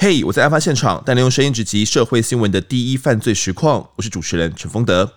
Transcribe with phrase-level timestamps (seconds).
[0.00, 3.84] 嘿，我在案发现场，带您用声音直击社会新闻的第一犯罪实况。
[3.96, 5.10] 我是主持人陈丰德。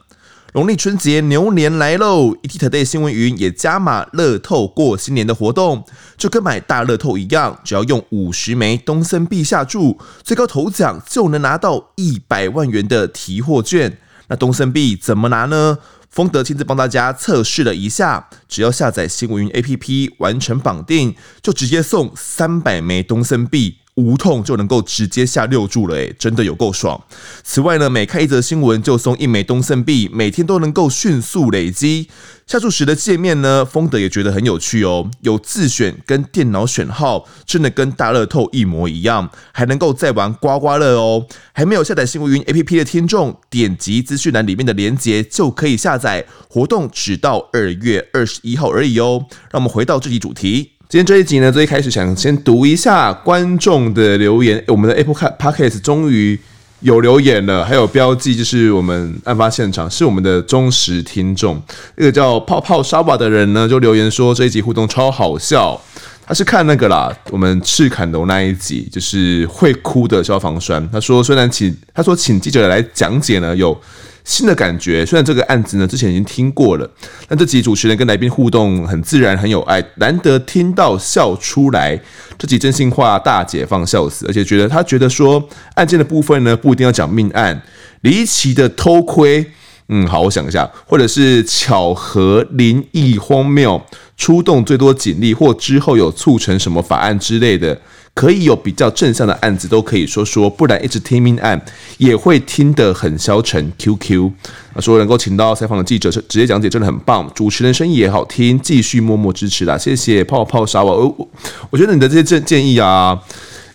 [0.54, 5.86] 农历春节牛年来喽！ETtoday 新闻云也加码乐透过新年的活动，
[6.18, 14.00] 就跟买大乐透一样，只要用五十枚东森币下注，最高头奖就能拿到一百万元的提货券。
[14.30, 15.78] 那东森币怎么拿呢？
[16.10, 23.78] 丰德亲自帮大家测试了一下，只要下载新闻云 APP 完成绑定，就直接送三百枚东森币。
[24.02, 27.00] 无痛就能够直接下六注了，诶，真的有够爽。
[27.44, 32.10] 此外呢，每看一则新闻就送一枚东森币，每天都能够迅速累积。
[32.48, 41.26] 下注时的界面呢，丰德也觉得很有趣哦，有自选跟电脑选号，真的跟大乐透一模一样，还能够再玩刮刮乐哦。
[41.54, 49.26] 还没有下载新闻云 APP 的听众，点击资讯栏里面的链接就可以下载，活动只到二月二十一号而已哦。
[49.52, 50.72] 让我们回到这集主题。
[50.92, 54.62] 今天这一集呢，最一开始想先读一下观众的留言。
[54.68, 56.38] 我们的 Apple Podcast 终于
[56.82, 61.62] 有留言了，还有标记，就是我们案发现场是我们的忠实听众。
[61.96, 65.82] 那个叫泡泡沙瓦的人呢，就留言说这一集互动超好笑。
[66.26, 70.86] 他是看那个啦，我们赤坎楼那一集，就是会哭的消防栓。
[70.92, 73.80] 他说虽然请他说请记者来讲解呢，有。
[74.24, 76.90] 新的感觉，虽然这个案子呢之前已经听过了，
[77.28, 82.00] 但这集主持人跟来宾互动很自然，很有爱，难得听到笑出来。
[82.38, 84.26] 这集真心话大解放，笑死！
[84.28, 85.44] 而且觉得他觉得说
[85.76, 87.62] 案件的部分呢不一定要讲命案，
[88.02, 89.46] 离奇的偷窥，
[89.90, 93.82] 嗯，好，我想一下，或者是巧合、灵异、荒谬，
[94.18, 97.80] 出动最多警力，或之后有促成什么法案之类的。
[98.14, 101.60] 可以有比较正向的案子，都可以说说，不然一直听命案
[101.98, 103.72] 也会听得很消沉。
[103.78, 104.30] QQ
[104.74, 107.30] 啊，说能够请到采访的记者直接讲解，真的很棒。
[107.34, 110.92] 主持人声音也好听，继续默默支持啦，谢谢泡泡沙瓦。
[110.92, 111.30] 我
[111.70, 113.18] 我觉得你的这些建建议啊，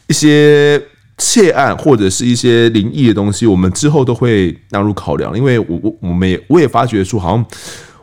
[0.06, 0.80] 一些
[1.16, 7.46] 窃案或者是一些灵异的东西，我们之后都会纳入考量，因为我我我们也我也发觉出好像。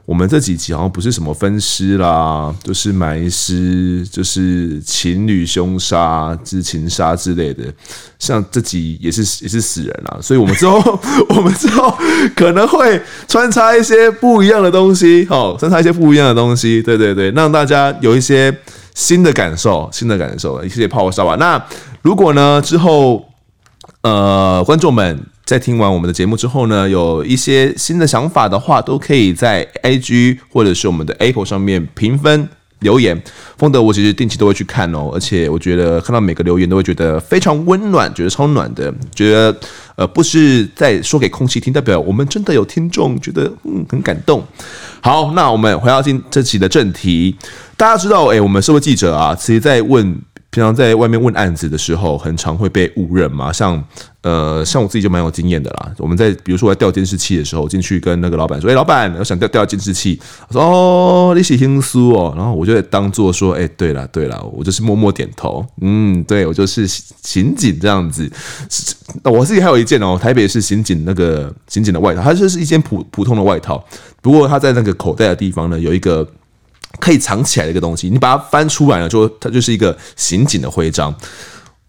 [0.05, 7.63] 我们这几集好像不是什么分尸啦，就是埋尸，就是情侣凶杀、之情杀之类的。
[8.19, 10.99] 像这集也是也是死人啦，所以我们之后
[11.29, 11.97] 我们之后
[12.35, 18.53] 可能会穿插一些不一样的东西，哦，穿插一些不一样的东西，对对对，让大家有一些
[18.93, 20.61] 新的感受，新的感受。
[20.63, 21.37] 谢谢泡泡沙吧。
[21.39, 21.63] 那
[22.01, 23.25] 如果呢之后
[24.01, 25.17] 呃观众们。
[25.45, 32.47] 在听完我们的节目之后呢，有一些新的想法的话，都可以在 IG 或者是我们的 Apple 上面评分
[32.79, 33.21] 留言。
[33.57, 39.55] 丰德，我其实定期都会去看哦，而且我觉得看到每个留言都会觉得非常温暖，觉得超暖的，觉得
[39.97, 44.41] 呃不是在说给空气听，代表我们真的有听众，觉得嗯很感动。
[45.01, 47.35] 好，那我们回到进这期的正题，
[47.75, 50.17] 大家知道，哎，我们社会记者啊，其实在问。
[50.53, 53.51] 平常在外面问案子的时候，很常会被误认嘛。
[53.51, 53.83] 像
[54.21, 55.91] 呃，像我自己就蛮有经验的啦。
[55.97, 65.65] 我们在比如说我在调监视器的时候，进去跟那个老板说：“哎、老板，我想调调监视器。”他说：“哦，你是听书哦。”然后我就当做说：“哎、欸，对了，对了，我就是默默点头。
[65.81, 68.31] 嗯，对，我就是刑警这样子。
[69.23, 73.83] 我自己还有一件哦，台北市刑警那个刑警的外套，它就是一件普普通的外套，
[74.21, 76.27] 不过它在那个口袋的地方呢，有一个。
[76.99, 81.13] 可以藏起来的一个东西，你把它翻出来了，就它就是一个刑警的徽章。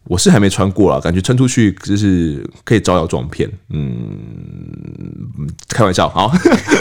[0.05, 3.51] 我是还没穿过啊，感觉穿出去就是可以招摇撞骗。
[3.71, 4.11] 嗯，
[5.69, 6.31] 开玩笑，好，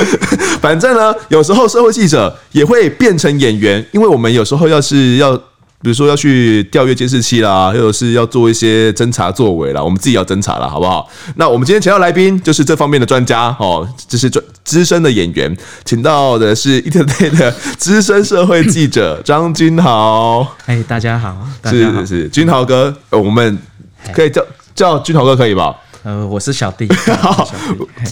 [0.61, 5.41] 反正呢，有时候社会记者也会变成演员，因为我们有时候要是要。
[5.84, 11.10] 比如说要去调阅监视器啦，或者是要做一些侦查作为啦，我们自己要侦查啦，好不好？
[11.36, 20.48] 那我们今天请到来宾就是这方面的专家哦，这是专资深的演员，请到的是 ETtoday 的资深社会记者 张君豪。
[20.68, 23.58] 哎，大家好，大家好，是是是，君豪哥，我们
[24.14, 24.42] 可以叫
[24.74, 25.76] 叫君豪哥可以吧？
[26.04, 26.88] 呃，我是小弟。
[27.20, 27.52] 好，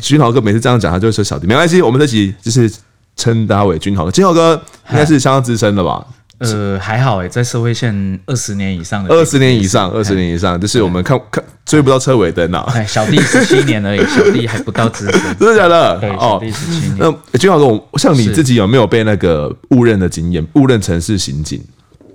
[0.02, 2.70] 君豪哥每次这样讲，他就会说小弟，没关系，我们这集就是
[3.16, 4.12] 称他为君豪哥。
[4.12, 6.06] 君豪哥应该是相当资深的吧？
[6.42, 12.66] 呃，还好哎，在社会线二十年以上的，二十年以上，二十年以上，就是我们看看追不到车尾灯啊。
[12.74, 16.00] 哎，小弟十七年而已， 小弟还不到资深，真的假的？
[16.00, 16.98] 对，小弟十七年。
[17.00, 20.46] 那君豪总，像你自己有没有被那个误认的经验？
[20.56, 21.64] 误认成是刑警？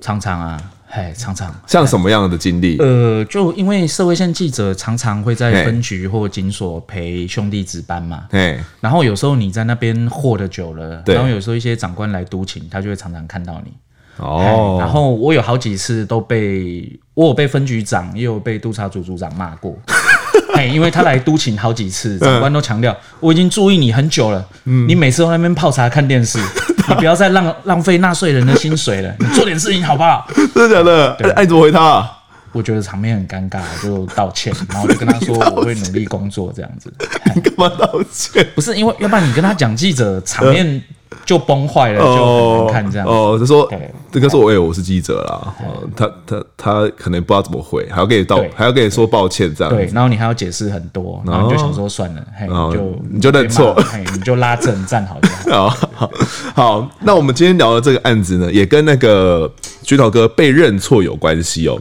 [0.00, 1.54] 常常啊，哎，常常。
[1.66, 2.78] 像什么样的经历？
[2.78, 8.58] 呃，就因为社会线记者常常会在分局或警所陪兄弟值班嘛，对。
[8.80, 13.72] 然后有时候你在那边获得久了，然后有时候一些长官来督勤，他就会常常看到你。
[14.18, 19.76] 哦，然后我有好几次都被我有被分局长，也有被督察组组长骂过，
[20.54, 26.38] 哎，因为他来督勤好几次，长官都强调我已经注意你很久了，嗯，你每次都在那边泡茶看电视，
[26.88, 30.26] 你不要再浪浪费纳税人的薪水了， 你做点事情好不好？
[30.54, 31.32] 真的假的？
[31.34, 32.10] 哎，你怎么回他？
[32.52, 36.90] 我觉得场面很尴尬，就道歉，然后就跟他说我会努力工作这样子。
[37.34, 38.46] 你干嘛道歉？
[38.54, 40.82] 不是因为，要不然你跟他讲记者场面。
[41.26, 43.06] 就崩坏了，就很难看这样。
[43.06, 43.68] 哦，他说，
[44.12, 45.54] 这个说，我我是记者啦。
[45.58, 49.74] 哦，他他他可能不知道怎么回，还要跟你道，还要跟你说抱歉这样。
[49.74, 55.28] 对，然后你还要解释很多，然后你就想说算了，嘿，就你就认错，嘿，你就拉正站好就。
[55.52, 56.10] 好好
[56.54, 59.52] 好，那我们今天聊的这个案子呢，也跟那个
[59.82, 61.76] 军豪哥被认错有关系哦。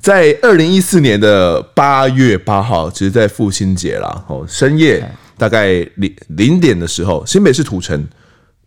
[0.00, 5.02] 在二零一四年的八月八号，其实，在父亲节啦，哦，深夜
[5.38, 8.06] 大概零零点的时候，新北市土城。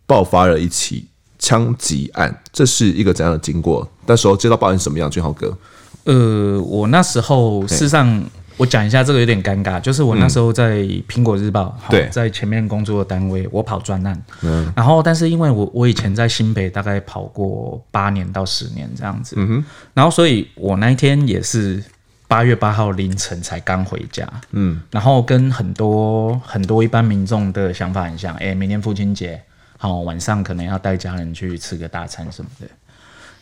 [0.06, 1.08] 爆发了一起
[1.40, 3.88] 枪击案，这是一个怎样的经过？
[4.06, 5.10] 那时候接到报案是什么样？
[5.10, 5.58] 俊豪哥，
[6.04, 8.24] 呃，我那时候事实上，
[8.58, 10.78] 我讲一下这个有点尴尬，就是我那时候在
[11.10, 21.84] 苹果日报，对，在前面工作的单位，我跑专案，嗯，然后但是因为我我以前在新北大概跑过八年到十年这样子，嗯哼，然后所以我那一天也是
[22.28, 29.42] 八月八号凌晨才刚回家，嗯，然后跟很多很多一般民众的想法很像，哎，明天父亲节。
[29.86, 32.68] 好，晚上可能要带家人去吃个大餐什么的。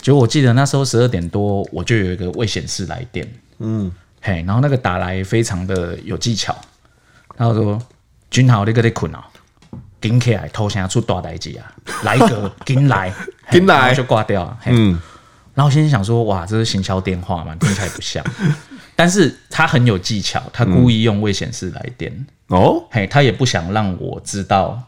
[0.01, 3.25] 就我记得那时候十二点多，我就有一个未显示来电，
[3.59, 3.89] 嗯，
[4.21, 6.53] 嘿，然后那个打来非常的有技巧，
[7.37, 7.81] 他说
[8.29, 9.25] ：“君豪，你搁在困啊？
[10.01, 11.73] 紧起来，头前出大代志啊！
[12.03, 13.13] 来一个， 紧来，
[13.49, 14.99] 紧来就挂掉了。”嗯，
[15.53, 17.55] 然后我心里想说：“哇，这是行销电话嘛？
[17.55, 18.21] 听起来不像。
[18.97, 22.13] ”但是他很有技巧，他故意用未显示来电
[22.47, 24.83] 哦，嘿，他也不想让我知道。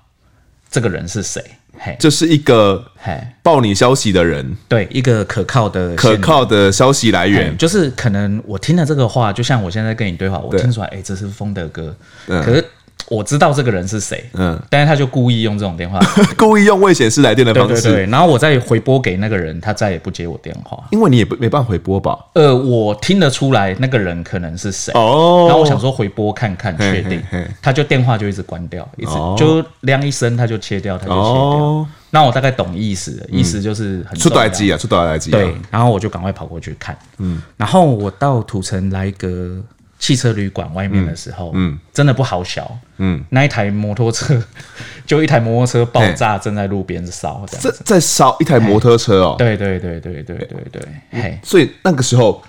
[0.70, 1.44] 这个人是谁？
[1.78, 3.20] 嘿，这是一个嘿。
[3.44, 11.96] 报你消息的人，对，一个可靠的可靠的消息来源，就是可能我听了这个话，就像我现在跟你对话，我听出来，哎，这是风德哥，
[12.28, 12.66] 嗯、可是。
[13.08, 16.00] 我知道这个人是谁，嗯，但是他就故意用这种电话，
[16.38, 22.18] 故意用未显示来电的方式，对对对，然后我再回拨给那个人，他再也不接我电话，因为你也不没办法回拨吧？
[22.34, 27.22] 呃，我听得出来那个人可能是谁，哦，然后我想说回拨看看确定，
[27.62, 39.62] 他就电话就一直关掉，一直就亮一声他就切掉，他就切掉，那我大概懂意思，意思就是很出代志啊，出代志，对，然后我就赶快跑过去看，嗯，然后我到土城来个。
[39.98, 44.42] 汽车旅馆外面的时候，嗯，真的不好小，嗯，那一台摩托车，
[45.08, 50.82] 就一台摩托车爆炸，正在路边烧，这在烧一台摩托车哦，对对对对对对对，
[51.12, 52.44] 嘿，所以那个时候，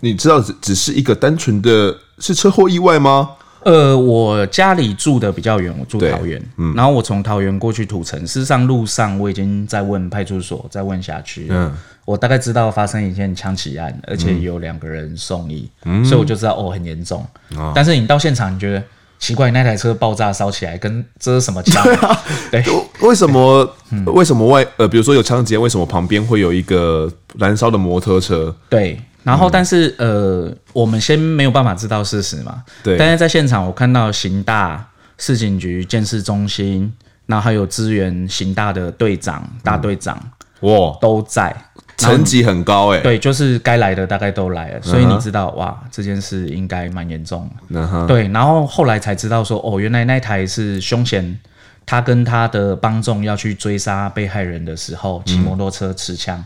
[0.00, 3.30] 你知道只只是一个单纯的是车祸意外吗？
[3.64, 11.72] 呃，我家里住的比较远，我住桃园，嗯，然后我从桃园过去土城，事实上路上我已经在问派出所，在问辖区，嗯，
[12.04, 17.24] 我大概知道发生一件枪击案，而且有两个人送医，嗯，所以我就知道哦很严重，
[17.56, 18.82] 哦，但是你到现场，你觉得
[19.18, 21.84] 奇怪，那台车爆炸烧起来，跟这是什么枪？
[22.50, 22.64] 对，
[23.00, 23.68] 为什么？
[24.06, 28.54] 为什么外呃，比如说有枪击，为什么旁边会有一个燃烧的摩托车？
[28.68, 28.98] 对。
[29.24, 32.62] 然后，但是呃，我们先没有办法知道事实嘛。
[32.82, 32.96] 对。
[32.96, 34.84] 但是在现场，我看到刑大、
[35.16, 36.92] 市警局、鉴识中心，
[37.26, 40.20] 然后还有支援刑大的队长、大队长，
[40.60, 41.54] 哇，都在，
[41.96, 42.98] 层级很高哎。
[42.98, 48.06] 对，就是该来的大概都来了，所以你知道哇，这件事应该蛮严重的。
[48.08, 48.26] 对。
[48.28, 51.38] 然后后来才知道说，哦，原来那台是凶嫌，
[51.86, 56.44] 他跟他的帮众要去追杀被害人的时候，骑摩托车持枪。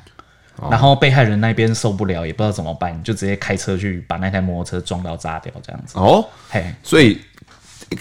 [0.70, 5.98] 然后被害人那边受不了，也不知道怎么办，就直接开车去把那台摩托车撞到炸掉，这样子。
[5.98, 7.20] 哦，嘿，所以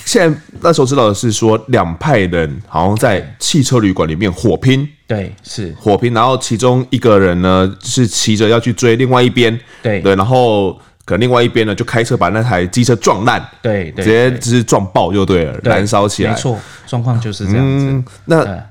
[0.05, 4.88] 现在那时候知道的是说，两派人好像在汽车旅馆里面火拼。
[5.05, 6.13] 对，是火拼。
[6.13, 10.15] 然后其中一个人呢是骑着要去追另外一边，对对。
[10.15, 10.71] 然后
[11.03, 16.31] 可能另外一边呢就开车把那台机车撞烂，对，直接就是撞爆就对了，燃烧起来。
[16.31, 16.57] 没错，
[16.88, 18.12] 状况就是这样子。
[18.25, 18.65] 那。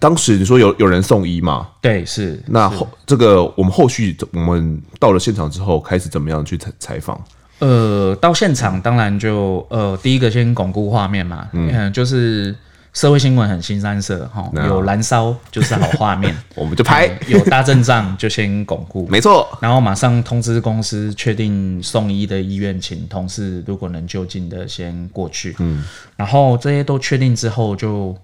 [0.00, 1.68] 当时你说有有人送医吗？
[1.80, 2.42] 对，是。
[2.46, 7.22] 那后这个我们后续我们到了现场之后，开始怎么样去采采访？
[7.58, 12.56] 呃，到现场当然就呃，第一个先巩固画面嘛，嗯，就是
[12.94, 19.46] 社会新闻很新三色哈，有燃烧就是好画面， 我们就拍；有大阵仗就先巩固， 没错。
[19.60, 25.84] 然后马上通知公司确定送医的医院，请同事如果能就近的先过去，嗯，
[26.16, 28.16] 然后这些都确定之后就。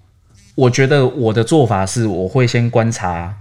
[0.56, 3.32] 我觉得我的做法是，我会先观察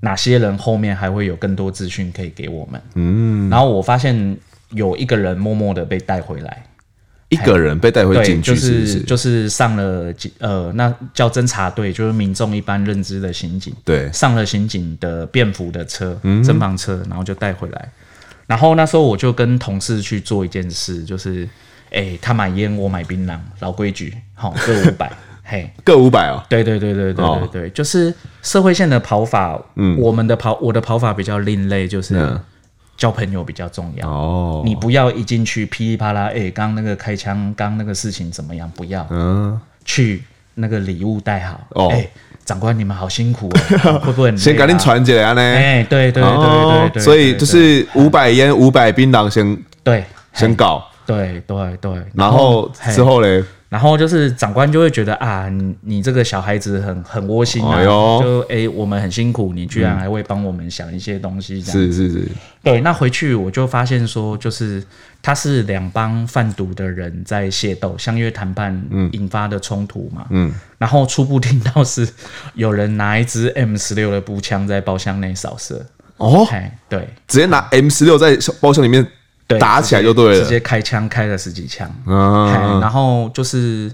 [0.00, 2.80] 哪些人后面还会有更多资讯可以给我们。
[2.94, 4.34] 嗯，然后我发现
[4.70, 6.64] 有一个人默默的被带回来，
[7.28, 17.88] 一个人被带回警局，就是就是上了警呃，那叫侦查队，就是民众一般认知的刑警，对，上了刑警的便服的车，侦防车，然后就带回来。
[18.46, 21.48] 然后那时候我就跟同事去做一件事，就是
[21.90, 25.12] 哎，他买烟，我买槟榔，老规矩，好，各五百。
[25.50, 26.40] 嘿，各五百哦。
[26.48, 29.60] 对对对对对对对，就是社会线的跑法。
[29.74, 32.40] 嗯，我们的跑，我的跑法比较另类，就是
[32.96, 34.62] 交朋友比较重要哦。
[34.64, 38.70] 你不要一进去噼里啪啦，哎、欸，刚那个开枪，刚那个事情怎么样？
[38.76, 40.22] 不要，嗯，去
[40.54, 41.88] 那个礼物带好哦。
[41.90, 42.10] 哎、欸，
[42.44, 43.50] 长官你们好辛苦
[43.82, 45.42] 哦， 会不会、啊、先赶紧传起来呢？
[45.42, 53.42] 哎，对对对，对，对，所以就是五百烟五百槟榔先对先搞，对对对，然后之后嘞。
[53.70, 62.28] 然后就是长官就会觉得啊，你你这个小孩子很很窝心啊，哎、就哎我们很辛苦，你居然还会帮我们想一些东西是是是，
[62.64, 62.80] 对。
[62.80, 64.82] 那回去我就发现说，就是
[65.22, 68.76] 他是两帮贩毒的人在械斗，相约谈判
[69.12, 70.52] 引发的冲突嘛，嗯。
[70.76, 72.08] 然后初步听到是
[72.54, 75.86] 有人拿一支 M 十六的步枪在包厢内扫射，
[76.16, 76.44] 哦，
[76.88, 79.06] 对，直接拿 M 十六在包厢里面。
[79.58, 83.90] 打起来就对了，直接开枪开了十几枪，嗯，然后就是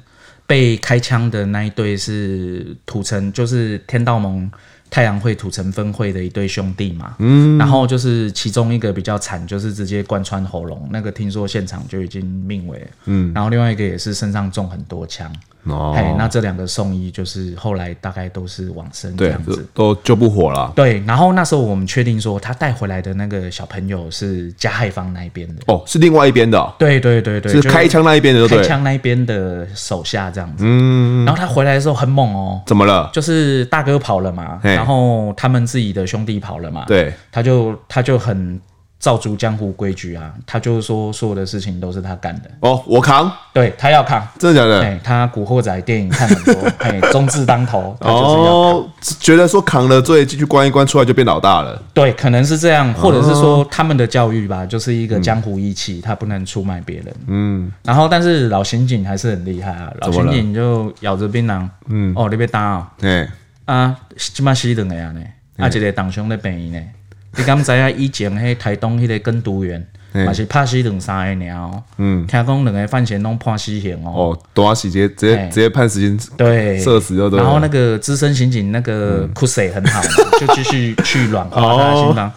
[0.47, 4.51] 被开枪的那一对是土城，就是天道盟
[4.91, 15.31] 太阳会土城分会的一对兄弟嘛，嗯，然后就是其中一个比较惨，就是直接贯穿喉咙，那个听说现场就已经命危，嗯，然后另外一个也是身上中很多枪。
[15.69, 20.73] 哦，嘿，那这两个送医就是后来大概都是往生这样子，都救不活了。
[20.75, 25.63] 对，然后那时候我们确定说他带回来的那个小朋友是加害方那一边的。
[25.67, 26.73] 哦，是另外一边的、哦。
[26.79, 30.65] 对对对对，是开枪那一边的，开枪那一边的手下这样子。
[30.67, 31.25] 嗯。
[31.25, 32.61] 然后他回来的时候很猛哦。
[32.67, 33.11] 怎么了？
[33.13, 36.85] 就是大哥跑了嘛，然后他们自己的兄弟跑了嘛。
[36.87, 37.13] 对。
[37.33, 38.61] 他就他就很。
[38.99, 42.51] 照足江湖规矩啊，他就是说所有的事情都是他干的。
[42.61, 44.83] 哦，我扛，对他要扛，真的假的？
[44.83, 63.29] 哎，他古惑仔电影看很多， 哎，忠字当头，他就是要哦，觉得说扛了罪进去关一关出来就变老大了，对，可能是这样，或者是说他们的教育吧，就是一个江湖义气，他不能出卖别人，嗯，然后但是老刑警还是很厉害啊，老刑警就咬着槟榔，嗯，哦，你别打哦，对，
[63.67, 65.21] 啊，起码死两个呢，
[65.59, 66.83] 啊，一个当兄的便宜呢。
[67.37, 71.71] 你敢知影以前迄台东迄个跟毒员，也是拍死两三个尔。
[71.99, 74.13] 嗯，听讲两个犯嫌拢判死刑哦。
[74.15, 77.39] 哦，多时间直接直接判死刑，对，射死就对。
[77.39, 80.01] 然后那个资深刑警那个酷水很好，
[80.41, 82.33] 就继续去软化他的心脏。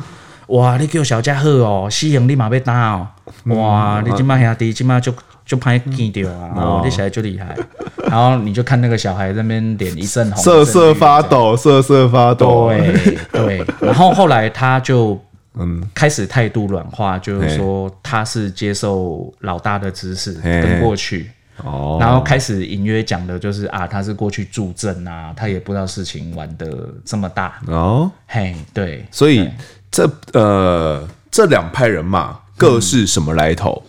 [0.48, 3.08] 哇，你叫小家伙哦，死刑你嘛要打哦。
[3.46, 5.13] 哇，你今麦兄弟今麦就。
[5.50, 6.51] 就拍见掉啊！
[6.56, 7.58] 哦，你小孩就厉害，
[8.08, 12.70] 然后你就看那个小孩在那边脸一阵红，瑟瑟发抖，瑟瑟发抖。
[12.70, 15.20] 对对， 然后后来他就
[15.56, 15.84] 嗯。
[15.96, 21.32] 开始态度软化，就是说他是接受老大的指示跟过去
[21.63, 27.60] 哦，然后开始隐约讲的就是啊，他是过去助阵啊，他也不知道事情玩的这么大。
[27.65, 28.10] 哦。
[28.27, 29.50] 嘿，对，所以
[29.89, 33.82] 这呃这两派人马各是什么来头？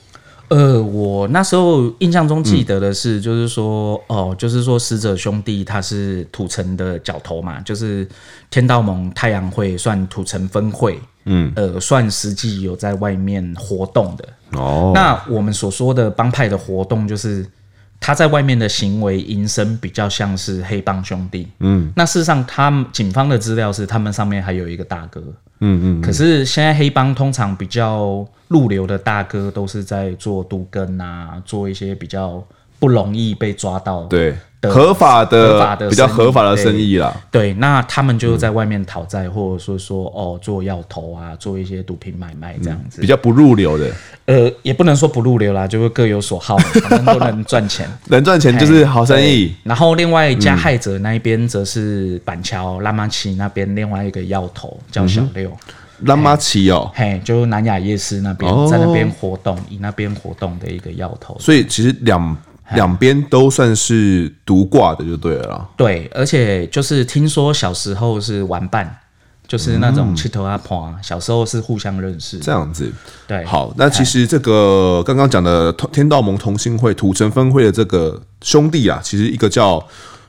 [0.50, 8.06] 呃，我那时候印象中记得的是，就是说，嗯、哦，就是说，死者兄弟他是土城的角头嘛，就是
[8.50, 14.28] 天道盟太阳会算土城分会，嗯，呃，算实际有在外面活动的。
[14.58, 17.46] 哦，那我们所说的帮派的活动，就是
[18.00, 21.46] 他在外面的行为营生比较像是黑帮兄弟。
[21.58, 25.22] 嗯，那事实上，他们警方的资料是，他们上面还有一个大哥。
[25.60, 32.42] 嗯嗯，可是现在黑帮通常比较入流的大哥都是在做毒根啊，做一些比较
[32.78, 34.34] 不容易被抓到对
[34.68, 37.14] 合法的合法的比较合法的生意啦。
[37.30, 43.90] 对，那他们就在外面讨债，或者说说哦做药头啊，做一些毒品买卖这样子，比较不入流的。
[44.26, 46.56] 呃，也不能说不入流啦，就是各有所好，
[46.88, 49.54] 反正都能赚钱， 能赚钱就是好生意。
[49.62, 55.50] 然后另外加害者那一边则是板桥拉玛奇那边另外一个药头叫小六，
[56.00, 61.36] 拉玛奇哦，嘿，就南雅夜市那边在那边活动，以那边活动的一个药头。
[61.40, 62.36] 所以其实两
[62.74, 65.68] 两边都算是独挂的，就对了啦。
[65.76, 68.98] 对，而且就是听说小时候是玩伴。
[69.48, 72.88] 就是那种七头阿婆啊，小时候是互相认识这样子。
[73.26, 79.84] 对，好，那其实这个刚刚讲的天道盟同心会土城分会的这个兄弟啊，其实一个叫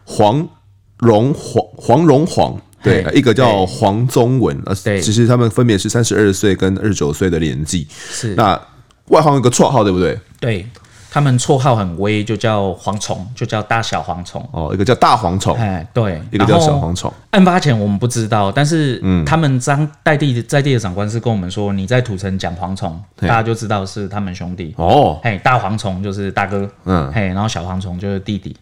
[0.05, 0.49] 黄
[0.97, 7.85] 荣黄黄荣煌，对，一个叫黄宗文啊，对，其实他们分别是三十二岁跟二十九岁的年纪。
[7.91, 8.59] 是，那
[9.09, 10.19] 外行有个绰号，对不对？
[10.39, 10.67] 对。
[11.13, 14.41] 他们绰号很威，就叫蝗虫，就叫大小蝗虫。
[14.53, 17.11] 哦，一个叫大蝗虫，哎，对，一个叫小蝗虫。
[17.31, 24.73] 案发前我们不知道，但是他们当在地在地的长官是跟我们说，你在土城讲蝗虫，大家就知道是他们兄弟。
[24.77, 28.55] 哦，嘿，大蝗虫就是大哥，嗯，嘿，然后小蝗虫就是弟弟，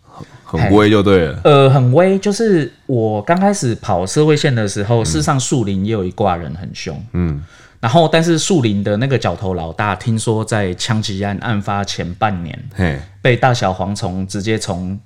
[0.43, 1.39] 很威就对了。
[1.43, 7.43] 呃，很威，就是我刚开始跑社会线的时候，事实上树林也有一挂人很凶，嗯。
[7.79, 14.99] 然后，但是树林的那个角头老大，听说在枪击案案发前半年，嘿，被大小蝗虫直接从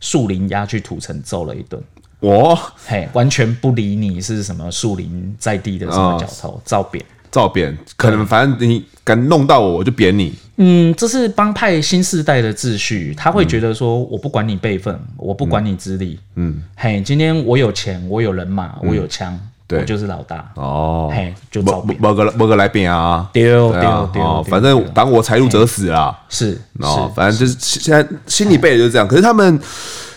[0.00, 1.82] 树林押去土城揍了一顿。
[2.20, 2.58] 我？
[2.86, 7.04] 嘿，完全不理你是什么树林在地的什么角头，照扁。
[7.30, 10.34] 照扁，可能反正你敢弄到我，我就扁你。
[10.56, 20.50] 嗯，这是帮派新世代的秩序，他会觉得说，我不管你辈分，我不管你资历，嗯，嘿，今天我有钱，我有人马，我有枪，对，我就是老大。
[20.54, 29.60] 哦，嘿，就照扁，某个某个来扁啊，丢丢丢，反正挡我财路者死啊，是，哦，反正就是现在心里背的就是这样，可是他们。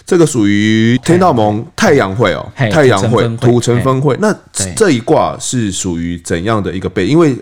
[0.04, 4.18] 这个属于天道盟太阳会哦，太阳会土城分会。
[4.20, 4.36] 那
[4.76, 7.08] 这一卦是属于怎样的一个背？
[7.08, 7.34] 因为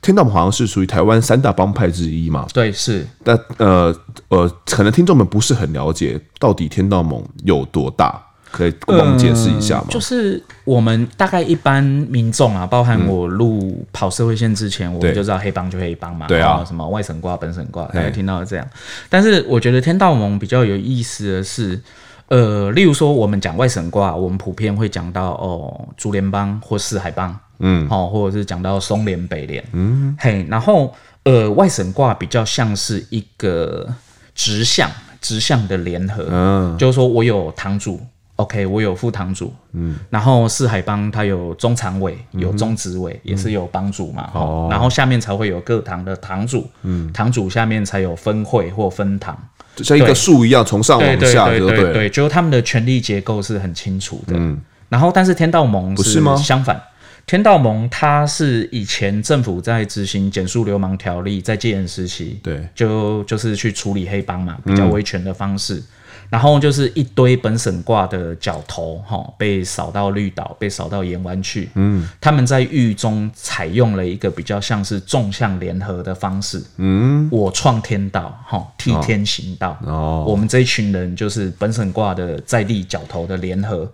[0.00, 2.46] 天道盟好像是属于台湾三大帮派之一嘛。
[2.52, 3.04] 对，是。
[3.24, 3.92] 但呃
[4.28, 9.86] 呃，可能听众们不是很了解到底天道盟有多大，可以帮我们解释一下吗？
[9.90, 18.64] 就是我们大概一般民众啊，包含我入跑社会线之前，我们就知道黑帮就黑帮嘛，对啊，什么外省挂、本省挂，大家听到的这样。
[19.08, 21.80] 但是我觉得天道盟比较有意思的是。
[22.28, 30.94] 呃，例如说，我们讲外省挂，我们普遍会讲到哦，竹联帮或四海帮，嗯，好、哦，或者是讲到松联、北联，嗯，嘿，然后
[31.24, 33.86] 呃，外省挂比较像是一个
[34.34, 34.90] 直向
[35.20, 38.00] 直向的联合，嗯，就是说我有堂主
[38.42, 49.36] ，OK，我有副堂主，嗯，然后四海帮它有中常委，有中执委，嗯、也是有帮主嘛，哦，然后下面才会有各堂的堂主，嗯，堂主下面才有分会或分堂。
[49.74, 54.34] 就像一个树一样，从上往下，对对对，对，就是他们的权力结构是很清楚的。
[54.36, 56.36] 嗯，然后但是天道盟是吗？
[56.36, 56.78] 相反，
[57.24, 65.76] 天道盟它是以前政府在执行减肃流氓条例，在戒严时期，对，就就是去处理黑帮嘛，比较威权的方式。
[65.76, 65.84] 嗯
[66.32, 71.68] 然后就是一堆本省挂的角头，哈，被扫到绿岛，被扫到盐湾去。
[71.74, 76.64] 嗯，他们在狱中采用了一个比较像是纵向联合的方式。
[76.78, 79.78] 嗯，我创天道，哈，替天行道。
[79.84, 83.86] 哦，我们这一群人就是本省挂的在地角头的联合。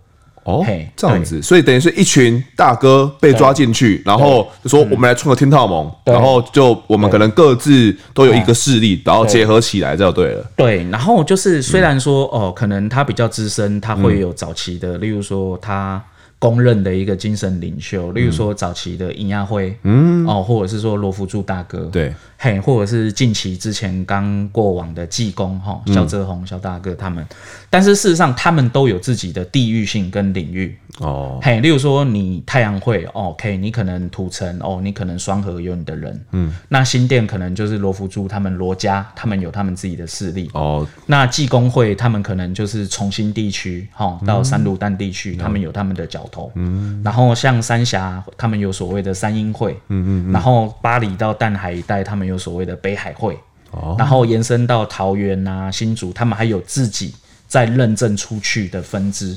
[0.48, 0.64] 哦，
[0.96, 10.50] 这样子，所以等于是一群大哥被抓进去，然后就说我们来创个天道盟，然后就我们可能各自都有一个势力，然后结合起来，这就对了。
[10.56, 16.02] 对，然后就是虽然说哦，可能他比较资深，他会有早期的，例如说他。
[16.40, 27.26] 公认的一个精神领袖，例如说早期的尹亚辉，嗯，哦，或者是说罗福柱大哥，对，嘿，或者是近期之前刚过往的济公，哈，肖泽宏肖大哥他们，
[27.70, 46.24] 但是事实上他们都有自己的地域性跟领域，哦，嘿，例如说你太阳会，OK，你可能土城，哦，你可能双河有你的人，嗯，那新店可能就是罗福珠他们罗家，他们有他们自己的势力，哦，那济公会他们可能就是重新地区，哈，到三鲁丹地区，他们有他们的角。
[46.30, 53.38] 头，嗯，然后像三峡，他们有所谓的三英会，嗯嗯，然后巴黎到淡海一带，他们有所谓的北海会，
[53.70, 57.14] 哦，然后延伸到桃园啊、新竹，他们还有自己
[57.48, 59.36] 在认证出去的分支，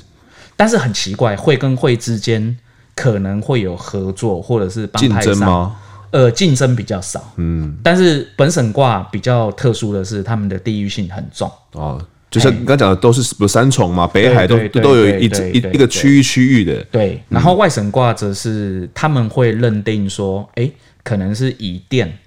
[0.55, 2.55] 但是很奇怪，会跟会之间
[2.93, 5.75] 可能会有合作，或者是帮派上竞争吗？
[6.11, 11.99] 呃，竞争比较少，嗯，但是本省挂比较特殊的是，他们的地域性很重，哦。
[12.29, 16.81] 就像你刚讲的，都是不三重嘛，北海都都有一一一个区域区域的。
[16.85, 20.71] 对，然后外省挂则是他们会认定说，哎，
[21.03, 22.17] 可能是以店，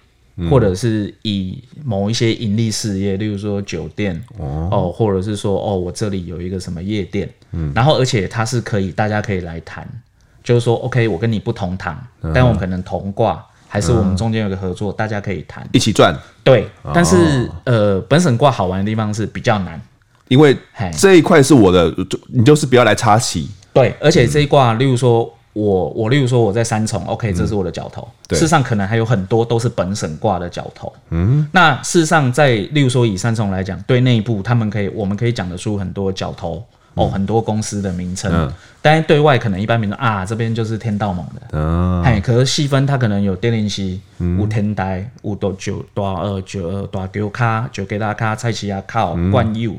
[0.50, 9.86] 或者是以某一些盈利事业，例如说酒店哦，或者是说哦，我这里有一个什么夜店，嗯，然后而且它是可以大家可以来谈，
[10.42, 11.96] 就是说，OK，我跟你不同堂，
[12.34, 16.14] 但我们可能同挂，还是我们中间有个合作，大家可以谈一起赚。
[16.42, 19.80] 对，但是呃，本省挂好玩的地方是比较难。
[20.28, 20.56] 因为
[20.98, 23.46] 这一块是我的，就你就是不要来插旗。
[23.74, 28.06] 对，而且这一挂，例如说我我例如说我在三重，OK，这是我的角头。
[28.30, 30.92] 事实上，可能还有很多都是本省挂的角头。
[31.10, 36.62] 嗯，那事实上，在例如说以三重来讲，对内部他们可以，我们可以讲得出很多角头
[36.94, 38.32] 哦，很多公司的名称。
[38.34, 41.42] 嗯，但是对外可能一般民众啊，这边就是天道盟的。
[41.52, 44.00] 嗯，哎，可是细分，它可能有电灵溪、
[44.38, 49.72] 五天台、五多九多二九二大丢卡、九给大卡、蔡奇亚靠冠佑。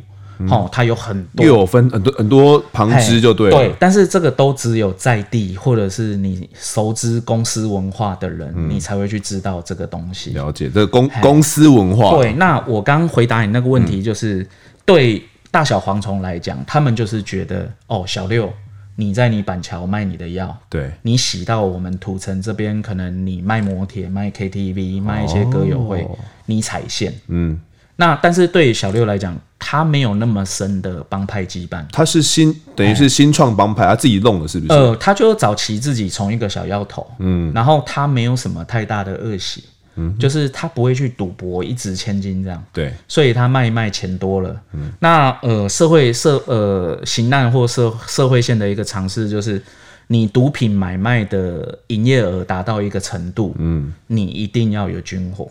[0.50, 3.58] 哦，它有很多，又有分很多很多旁支就对了。
[3.58, 10.32] 对，但是这个都只有在地或者是你熟知公司文化的人，嗯、你才会去知道这个东西。
[10.34, 12.17] 了解这个公公司文化。
[12.17, 14.48] 对，那我刚回答你那个问题，就是、嗯、
[14.86, 18.52] 对大小蝗虫来讲，他们就是觉得哦，小六
[18.98, 27.60] 你在你板桥卖你的药，对，你洗到我们土城这边，可能你卖摩铁、卖 KTV、卖一些歌友会，哦、你踩线，嗯。
[27.98, 31.86] 那但是对小六来讲，他没有那么深的帮派羁绊。
[31.91, 34.74] 他是新，等于是新创帮派，他自己弄的，是不是？
[34.74, 39.63] 呃，他就早期自己从一个小妖头，嗯，然后他没有什么太大的恶习，
[39.96, 49.62] 嗯，就是他不会去赌博，一掷千金这样，对，所以他卖一卖钱多了，嗯，那呃社会社呃刑案或社社会线的一个尝试就是。
[50.08, 55.50] 你毒品买卖的营业额达到一个程度，嗯，你一定要有军火。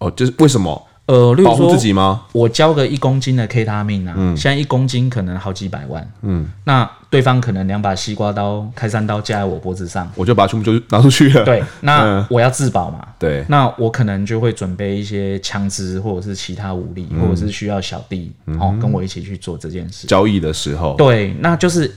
[0.00, 0.86] 哦，就是为什么？
[1.06, 2.24] 呃，例如说保自己吗？
[2.32, 11.44] 我交个一公斤的 K 他命啊，嗯，现在一公斤可能好几百万，嗯，那对方可能两把西瓜刀、开山刀架在我脖子上，我就把全部就拿出去了。
[11.44, 20.08] 对，那我要自保嘛，对，那我可能就会准备一些枪支或者是其他武力，或者是需要小弟哦跟我一起去做这件事。
[20.08, 21.94] 交易的时候，对，那就是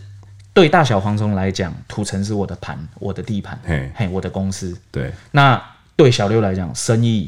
[0.53, 4.77] 对大小蝗虫来讲，土城是我的盘，我的地盘，嘿，嘿，我的公司。
[4.91, 5.59] 对，那
[5.95, 7.27] 对小六来讲，生意。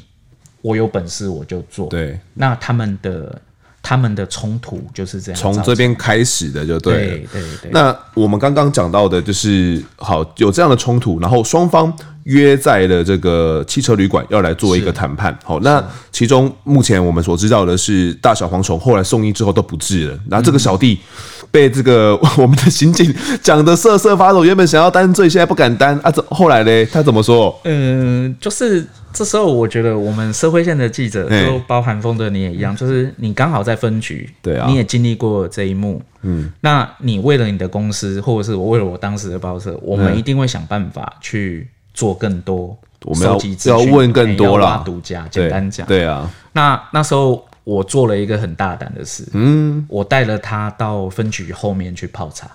[0.61, 1.87] 我有本事我就做。
[1.87, 3.41] 对，那他们的
[3.81, 7.07] 他们的冲突就是这样，从这边开始的就对了。
[7.31, 7.71] 对对对。
[7.71, 11.91] 那我们刚刚讲到的就是，好有这样的冲突，然后双方
[12.23, 15.37] 约在了这个汽车旅馆要来做一个谈判。
[15.43, 20.93] 好，那其中目前我们所知道的是，大小蝗虫后来送医之后都不治了，然后这个小弟。
[20.93, 26.09] 嗯被这个 我们的刑警讲的瑟瑟发抖，原本想要担罪，现在不敢担啊！
[26.09, 26.85] 这后来呢？
[26.85, 27.59] 他怎么说？
[27.65, 47.45] 嗯，就是这时候，我觉得我们社会线的记者，都包含风的你也一样，就是你刚好在分局，对啊，你也经历过这一幕，嗯，那你为了你的公司，或者是我为了我当时的报社，我们一定会想办法去做更多，我们要要问更多啦，独家，简单讲，对啊，那那时候。
[47.63, 52.49] 我做了一个很大胆的事，嗯，我带了他到分局后面去泡茶。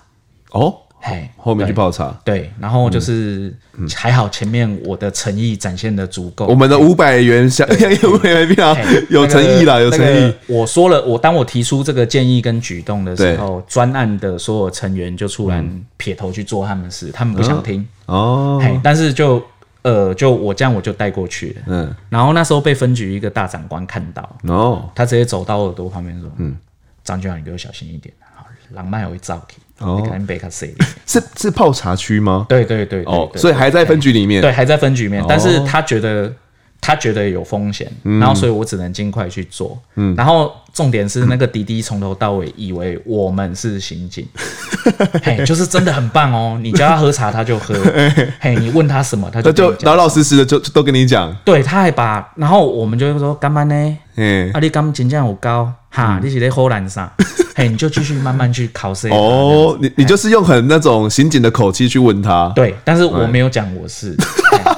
[0.51, 3.53] 哦，嘿，后面去泡茶，对，然后就是
[3.95, 6.47] 还好前面我的诚意展现的足够。
[6.47, 7.67] 我们的五百元想
[8.01, 8.77] 有五百元
[9.09, 10.33] 有诚意啦，有诚意。
[10.47, 17.87] 我说了，我当我提出这个建议跟举动的时候，专案的所有成员就突然撇头去做他们事，他们不想听。
[18.07, 19.41] 哦，嘿，但是就。
[19.83, 21.61] 呃，就我这样，我就带过去了。
[21.67, 26.57] 嗯，然后那时候被分局一个大长官看到，哦，他直接走到耳朵旁边说：“嗯，
[27.05, 28.26] 张局长，你给我小心一点，好，
[28.71, 30.73] 狼麦会造起，你赶紧别卡塞。
[31.05, 32.45] ”是是泡茶区吗？
[32.49, 36.33] 对对对，哦，所以还在分局里面，对，还在分局里面，但是他觉得。
[36.79, 39.77] 他觉得有风险，然后所以我只能尽快去做。
[39.95, 44.25] 嗯，然后重点是那个滴滴从头到尾以为我们是刑警，
[45.23, 46.57] 嘿，就是真的很棒哦。
[46.61, 47.73] 你叫他喝茶他就喝，
[48.39, 51.35] 嘿，你问他什么他就就老老实实的就都跟你讲。
[51.43, 53.97] 对，他还把，然后我们就会说干嘛呢？
[54.15, 57.11] 嗯，啊，你刚真正有高哈，你是在唬烂啥？
[57.55, 59.09] 嘿，你就继续慢慢去考试。
[59.09, 62.51] 哦，你你就是用很那种刑警的口气去问他。
[62.55, 64.15] 对，但是我没有讲我是。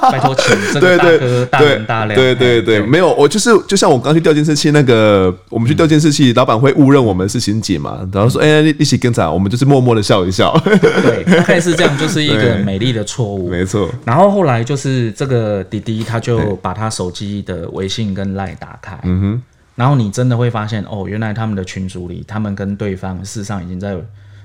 [0.12, 2.20] 拜托，请这个大哥大人大量。
[2.20, 10.58] 对对对，没有，我就是就像我刚去调监视器那个，我们去调监视器，老板会误认我们是刑警嘛，然后说，哎，一起跟着，我们就是默默的笑一笑。
[10.64, 13.50] 对， 大概是这样，就是一个美丽的错误。
[13.52, 13.90] 没错。
[14.06, 19.00] 然后后来就是这个弟弟，他就把他手机的微信跟赖打开。
[19.04, 19.42] 嗯哼。
[19.76, 23.96] 然后你真的会发现，哦，原来他们的群组里，他们跟对方事实上已经在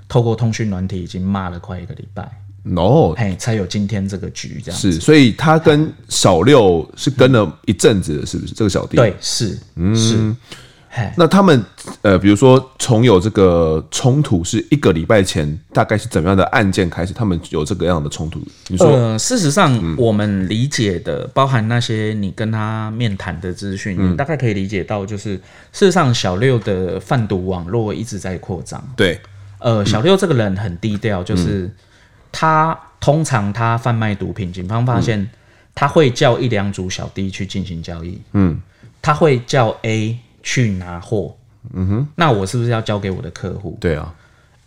[0.08, 2.22] 透过通讯软体已经骂了快一个礼拜
[2.77, 4.81] 哦，嘿，才有今天这个局这样。
[4.81, 8.55] 是，所以他跟小六是跟了一阵子的，是不是？
[8.55, 10.35] 这个小弟对，是，嗯，是。
[11.16, 11.61] 那他们
[12.03, 17.12] 呃，比如说从有这个冲突是一个礼拜前，大概是怎么样的案件开始？
[17.12, 18.40] 他们有这个样的冲突？
[18.68, 25.35] 你说，呃，事实上，嗯、我们理解的，包含那些你跟他面谈的资讯，嗯、大概可以理解到，就是
[25.72, 28.81] 事实上小六的贩毒网络一直在扩张。
[28.96, 29.20] 对，
[29.59, 31.68] 呃，小六这个人很低调，就是
[32.35, 35.31] 他通常他贩卖毒品，警方发现
[35.75, 38.20] 他会叫一两组小弟去进行交易。
[38.33, 38.61] 嗯，
[39.01, 40.18] 他会叫 A。
[40.47, 41.35] 去拿货，
[41.73, 43.79] 嗯哼，那我是不是要交给我的客户？
[43.81, 44.14] 对啊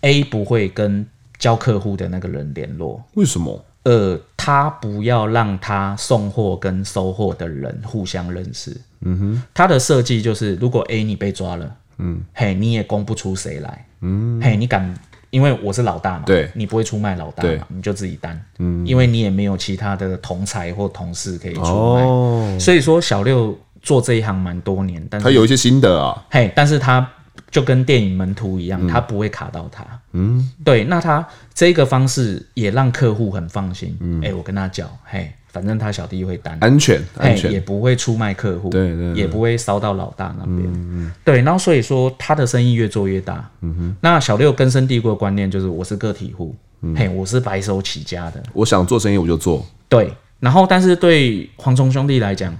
[0.01, 1.05] ，A 不会跟
[1.37, 3.63] 交客户的那个人联络，为什么？
[3.83, 14.91] 呃，他不要让他送货跟收货的人互相认识，嗯哼，他的设计就是，如果 A 你被抓了，嗯，嘿，你也供不出谁来，嗯，嘿，你敢？
[15.37, 23.55] 因为我是老大嘛，对，你不会出卖老大嘛，你就自己担，嗯，因为你也没有其他的同才或同事可以出卖，哦，所以说小六。
[23.83, 26.25] 做这一行蛮多年，但是他有一些心得啊。
[26.29, 27.07] 嘿，但是他
[27.49, 29.85] 就跟电影门徒一样，嗯、他不会卡到他。
[30.11, 33.95] 嗯，对，那他这个方式也让客户很放心。
[34.01, 40.59] 嗯，哎、欸，我跟他讲，嘿，反正他小弟会担，安全，安全，也不会出卖客户，对，对对，也不会烧到老大那边。
[40.67, 43.49] 嗯嗯，对，然后所以说他的生意越做越大。
[43.61, 49.65] 嗯哼，那小六根深蒂固的观念就是我是个体户，嗯、嘿，我是白手起家的，我想做生意我就做。
[49.89, 52.55] 对，然后但是对蝗虫兄弟来讲。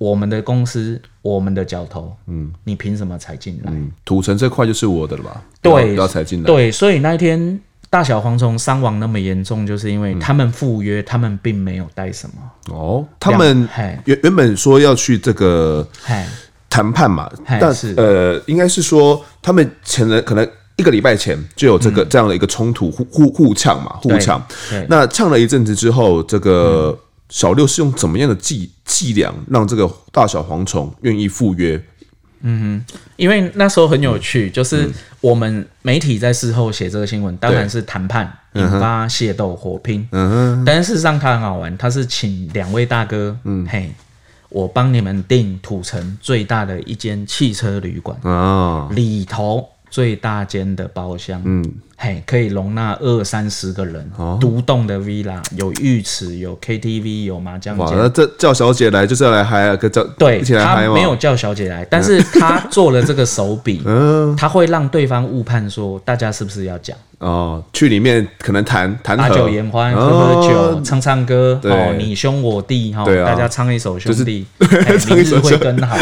[0.00, 3.72] 我们的公司，我们的角头，嗯，你凭什么才进来？
[3.72, 5.42] 嗯，土城这块就是我的了吧？
[5.60, 6.46] 对，要踩进来。
[6.46, 12.74] 对，所以那一天大小蝗虫伤亡那么严重，就是因为他们赴约，他们并没有带什么。
[12.74, 13.68] 哦，他们
[14.04, 15.86] 原原本说要去这个
[16.68, 20.46] 谈判嘛，但是呃，应该是说他们前人可能
[20.76, 24.40] 一个礼拜前就有这个、嗯、这样的一个冲突，互互互呛嘛，互呛。
[24.88, 26.96] 那呛了一阵子之后，这个
[27.30, 31.82] 小六是用怎么样的伎伎俩让这个大小蝗虫愿意赴约？
[32.42, 34.88] 嗯哼，因为那时候很有趣，就是
[35.20, 40.06] 我们媒体在事后写这个新闻，当然是谈判引发械斗火拼。
[40.12, 43.66] 嗯哼，但是事实上它很好玩，它是请两位大哥，嗯。
[43.68, 43.90] 嘿，
[44.48, 51.64] 我帮你们订土城最大的一间汽车旅馆啊，里头最大间的包厢，嗯。
[52.00, 54.08] 嘿，可以容纳二三十个人，
[54.40, 57.76] 独栋的 villa，有浴池，有 KTV，有麻将。
[57.76, 66.96] 哇，那这叫小姐来就是要来嗨啊，跟叫对，他没有叫小姐来，但是他做了这个手笔， 嗯，他会让对方误判说大家是不是要讲。
[67.18, 74.46] 哦，去里面可能谈谈把酒言欢，喝喝酒，唱唱歌，哦，你兄我弟哈，大家 唱一首兄弟，
[75.08, 75.98] 明日会更好。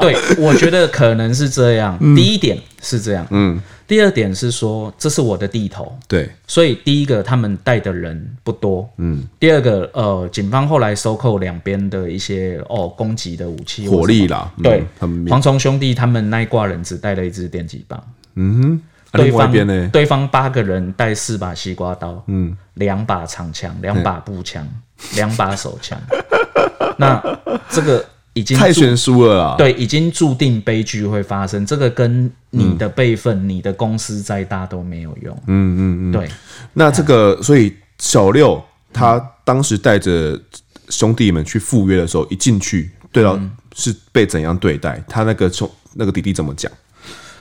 [0.00, 3.60] 对，我觉得可能是这样，第一点是这样，嗯。
[3.88, 17.98] 第二点是说，这是我的地头，对，所以第一个他们带的人不多，嗯，第二个呃，警方后来收扣两边的一些哦攻击的武器火力啦，对，蝗虫兄弟他们那一挂人只带了一支电击棒，
[18.34, 24.68] 嗯哼，对方呢，对方八个人带四把西瓜刀，嗯，两把长枪，两把步枪，
[25.14, 25.98] 两把手枪，
[26.98, 27.22] 那
[27.70, 28.04] 这个。
[28.38, 29.54] 已经太悬殊了啦！
[29.58, 31.66] 对，已经注定悲剧会发生。
[31.66, 35.36] 这个跟你的辈分、嗯、你的公司再大都没有用。
[35.48, 36.28] 嗯嗯嗯，对。
[36.72, 40.40] 那这个，所以小六他当时带着
[40.88, 43.40] 兄弟们去赴约的时候，一进去，对了，
[43.74, 45.02] 是被怎样对待？
[45.08, 46.70] 他那个兄那个弟弟怎么讲？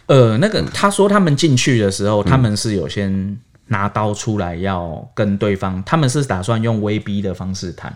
[0.07, 7.95] 呃，那个他说他们进去的时候，他们是有先拿刀出来要跟对方，他们是打算用威逼的方式谈。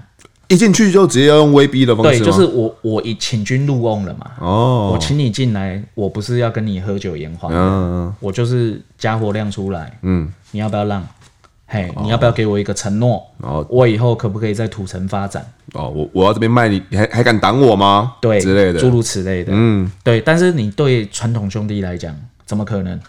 [0.52, 4.32] 一进去就直接要用威逼的方式，对，就是我我已请君入瓮了嘛。
[4.40, 11.08] 哦，我请你进来，我不是要跟你喝酒言欢，嗯，我就是家伙亮出来，嗯，你要不要让？
[11.66, 13.26] 嘿，你要不要给我一个承诺？
[13.38, 15.42] 哦，我以后可不可以在土城发展？
[15.72, 18.16] 哦，我我要这边卖你，你还还敢挡我吗？
[18.20, 20.20] 对，之类的，诸如此类的，嗯，对。
[20.20, 22.14] 但是你对传统兄弟来讲，
[22.46, 23.00] 怎么可能？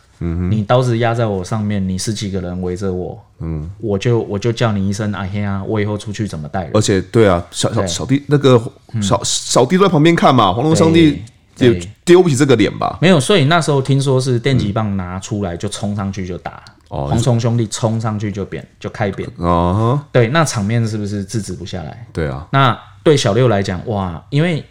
[0.51, 6.71] 你刀子压在我上面，你十几个人围着我，嗯，我就我就叫你一声阿黑啊，我以后出去怎么带人？
[6.75, 8.61] 而且，对啊，小小小弟那个
[9.01, 11.23] 小小弟都在旁边看嘛，黄龙兄弟
[11.59, 12.99] 也丢不起这个脸吧？
[13.03, 22.07] 没有，所以那时候听说是电击棒拿出来就冲上去就打，黄虫兄弟冲上去就扁就开扁，哦，对，那场面是不是制止不下来？
[22.13, 24.65] 对啊，那对小六来讲，哇，因为。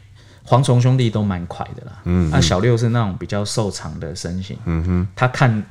[0.48, 5.64] 蝗虫兄弟都蛮快的啦，嗯，那小六是那种比较瘦长的身形，嗯哼，他看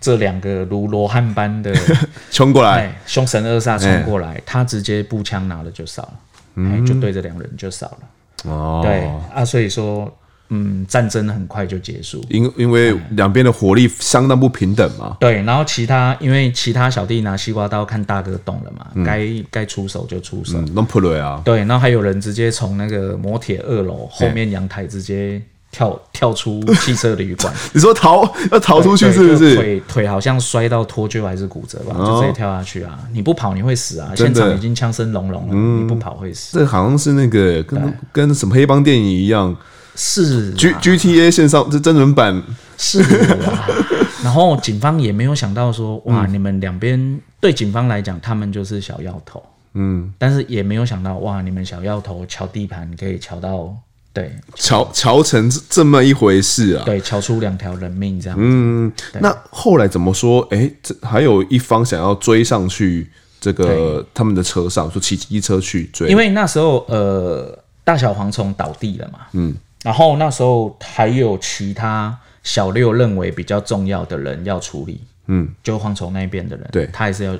[0.00, 1.72] 这两个如罗汉般的
[2.30, 6.12] 冲过来，凶神恶煞冲过来，他直接步枪拿了就扫了，
[6.56, 10.12] 嗯，就对着两人就扫了，哦，对啊，所以说。
[10.52, 15.16] 嗯，战争很快就结束，因因为两边的火力相当不平等嘛。
[15.20, 21.40] 对，然后其他因为其他小弟拿西瓜刀看大哥动了嘛，该该、嗯、出手就出手，弄破了啊。
[21.44, 27.54] 对，然后还有人直接从那个摩铁二楼后面阳台直接跳跳出汽车旅馆。
[27.72, 29.54] 你说逃要逃出去是不是？
[29.54, 32.98] 腿腿好像摔到脱臼还是骨折吧，就直接跳下去啊！
[33.12, 34.10] 你不跑你会死啊！
[34.16, 36.58] 现场已经枪声隆隆了，嗯、你不跑会死。
[36.58, 39.56] 这好像是那个跟跟什么黑帮电影一样。
[39.96, 42.42] 是 G G T A 线上这真人版。
[42.82, 43.02] 是
[43.44, 43.68] 啊，
[44.24, 49.42] 然后警方也没有想到说哇，你们两边对警方来讲，他们就是小要头，
[49.74, 53.70] 嗯，但是也没有想到哇，你们小要头敲地盘可以敲到
[54.14, 54.34] 对。
[54.54, 60.40] 乔乔成这么一回事啊，对，敲出两条人命这样，嗯，那后来怎么说？
[60.50, 69.54] 哎，这还有一方想要追上去这个他们的车上，说骑机车去追，因为那时候呃，大小蝗虫倒地了嘛，嗯。
[69.82, 77.36] 然后那时候还有其他小六认为比较重要的人要处理，嗯，就蝗虫那边的人，对，他还是要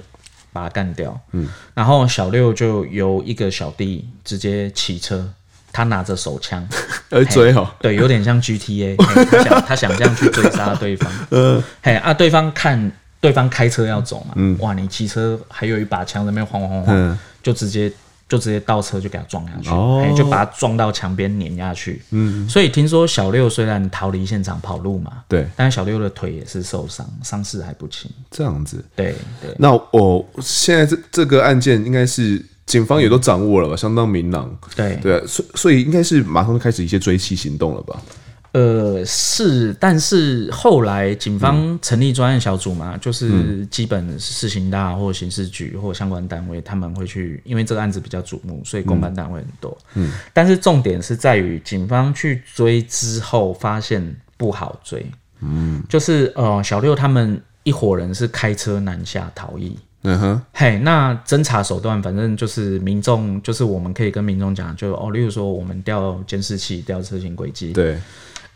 [0.52, 1.48] 把他干掉，嗯。
[1.74, 5.28] 然后小六就由一个小弟直接骑车，
[5.72, 6.66] 他拿着手枪
[7.10, 17.92] 要 追哦，对，有点像 GTA，他想他想这样去追杀对方，嗯， 嘿啊，对方看对方开车要走嘛，嗯，哇，你骑车还有一把枪在那边晃晃晃晃，就直接。
[18.30, 22.00] 就直接倒车就给他撞下去，哦、就把他撞到墙边碾下去。
[22.10, 28.08] 嗯，所以听说小六虽然逃离现场跑路嘛，对，但是小六的腿也是受伤，伤势还不轻。
[28.30, 29.52] 这样子，对对。
[29.58, 34.48] 那我现在这这个案件应该是警方也都掌握了吧，相当明朗。
[34.76, 38.00] 对对，所所以应该是马上就开始一些追缉行动了吧。
[38.52, 49.78] 呃，是，但是后来警方成立专案小组嘛，嗯、就是基本市刑大或刑事局或相关单位，他们会去，因为这个案子比较瞩目，所以公办单位很多。
[49.94, 55.04] 嗯，但是重点是在于警方去追之后，发现不好追。
[55.40, 59.78] 嗯，就是呃，小六他们一伙人是开车南下逃逸。
[60.02, 68.00] 嗯哼，嘿，那侦查手段反正就是民众，就是我们可以跟民众讲，就哦，例如说我们调监视器、调车型轨迹，对，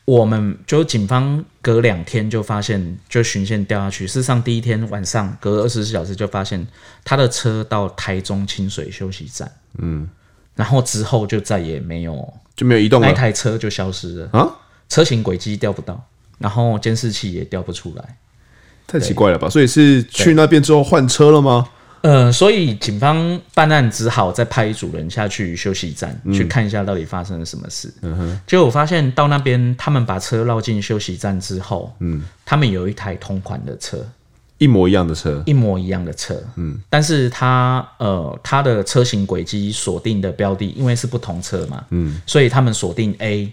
[0.04, 4.06] 我们就警方隔两天就发现，就巡线掉下去。
[4.06, 6.66] 事实上，第一天晚上隔二十四小时就发现
[7.02, 10.06] 他的车到台中清水休息站，嗯，
[10.54, 14.46] 然后之后就再也没有就没有移动了，那台车就消失了啊，
[14.90, 16.06] 车型轨迹调不到，
[16.38, 18.16] 然后监视器也调不出来。
[18.86, 19.48] 太奇怪了吧？
[19.48, 21.66] 所以是去那边之后换车了吗？
[22.04, 27.90] 呃，所以警方办案只好再派一组人下去休息站，嗯、去看一下到底发生了什么事。
[28.02, 34.06] 嗯哼，结果我发现到那边，他们把车绕进休息站之后，嗯，他们有一台同款的车，
[34.58, 43.50] 一模一样的车，一模一样的车，嗯，但是他呃，他的车型轨迹锁定的标的，因为是不同车嘛，嗯，所以他们锁定 A。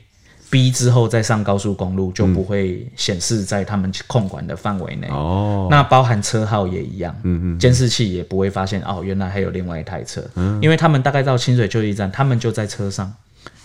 [0.51, 5.07] B 之后再上高速公路就不会显示在他们控管的范围内。
[5.07, 7.15] 哦，那包含车号也一样。
[7.23, 10.21] 嗯嗯，监视器也不会发现哦，原来还有另外一台车。
[10.35, 13.11] 嗯，因为他们大概到清水休息站，他们就在车上，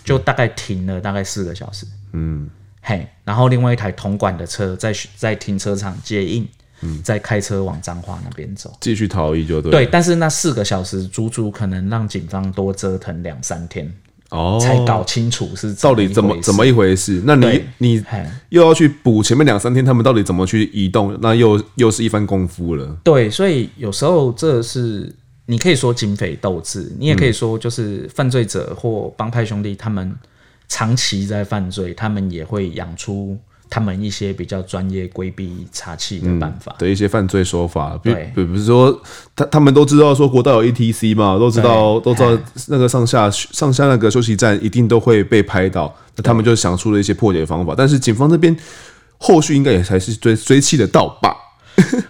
[0.05, 1.85] 就大概停了大概四个小时。
[2.13, 2.49] 嗯，
[2.81, 6.47] 嘿，然后另外一台同管的车在在停车场接应，
[6.79, 9.71] 嗯，再开车往彰化那边走，继续逃逸就对。
[9.71, 13.93] 对，但是那四个小时足足可能让警方多折腾两三天。
[14.29, 17.21] 哦，才搞清楚是到底怎么怎么一回事。
[17.25, 18.03] 那你你
[18.49, 21.17] 又要去补前面两三天，他们到底怎么去移动？
[21.21, 22.97] 那又又是一番功夫了。
[23.03, 25.13] 对，所以有时候这是
[25.45, 30.13] 你可以说警匪斗智，你也可以说就是犯罪者或帮派兄弟，他们
[30.67, 33.37] 长期在犯罪，他们也会养出。
[33.69, 39.01] 他们一些比较专业规避查气的办法、嗯、的一些犯罪手法，比比如说
[39.35, 47.73] 他他们都知道说国道有 ETC 嘛，都知道都知道那个上下上下那个休息站一定都会被拍到，那他们就想出了一些破解方法。
[47.77, 48.55] 但是警方这边
[49.17, 51.35] 后续应该也才是追追气的到吧？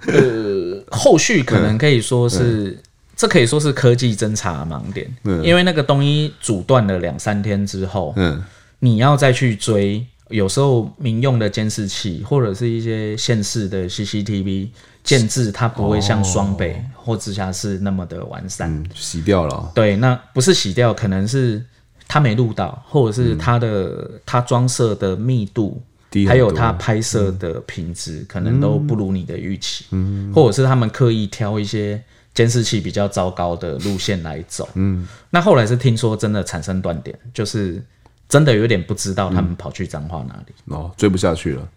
[0.05, 2.77] 呃，后续可能可以说是、嗯、
[3.15, 8.43] 这可以说是科技侦查盲点，嗯、因为那个东西阻断了两三天之后，嗯，
[8.79, 10.05] 你要再去追。
[10.29, 14.69] 有时候民用的监视器或者是一些县市的 CCTV
[15.03, 19.71] 建制，它不会像双北或直辖市那么的完善，嗯、洗掉了。
[19.73, 21.63] 对，那不是洗掉，可能是
[22.07, 25.81] 它没录到，或者是它的它装设的密度，
[26.27, 29.85] 还有它拍摄的品质，可能都不如你的预期。
[29.91, 34.67] 嗯，或者是他们刻意挑一些监视器比较糟糕的路线来走。
[34.73, 37.81] 嗯，那后来是听说真的产生断点，就是。
[38.29, 41.69] 真的有点不知道他们跑去彰化哪里、嗯、哦，追不下去了。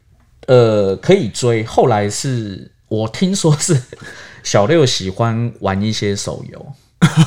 [0.47, 1.63] 呃，可以追。
[1.65, 3.81] 后来是我听说是
[4.43, 6.67] 小六喜欢玩一些手游，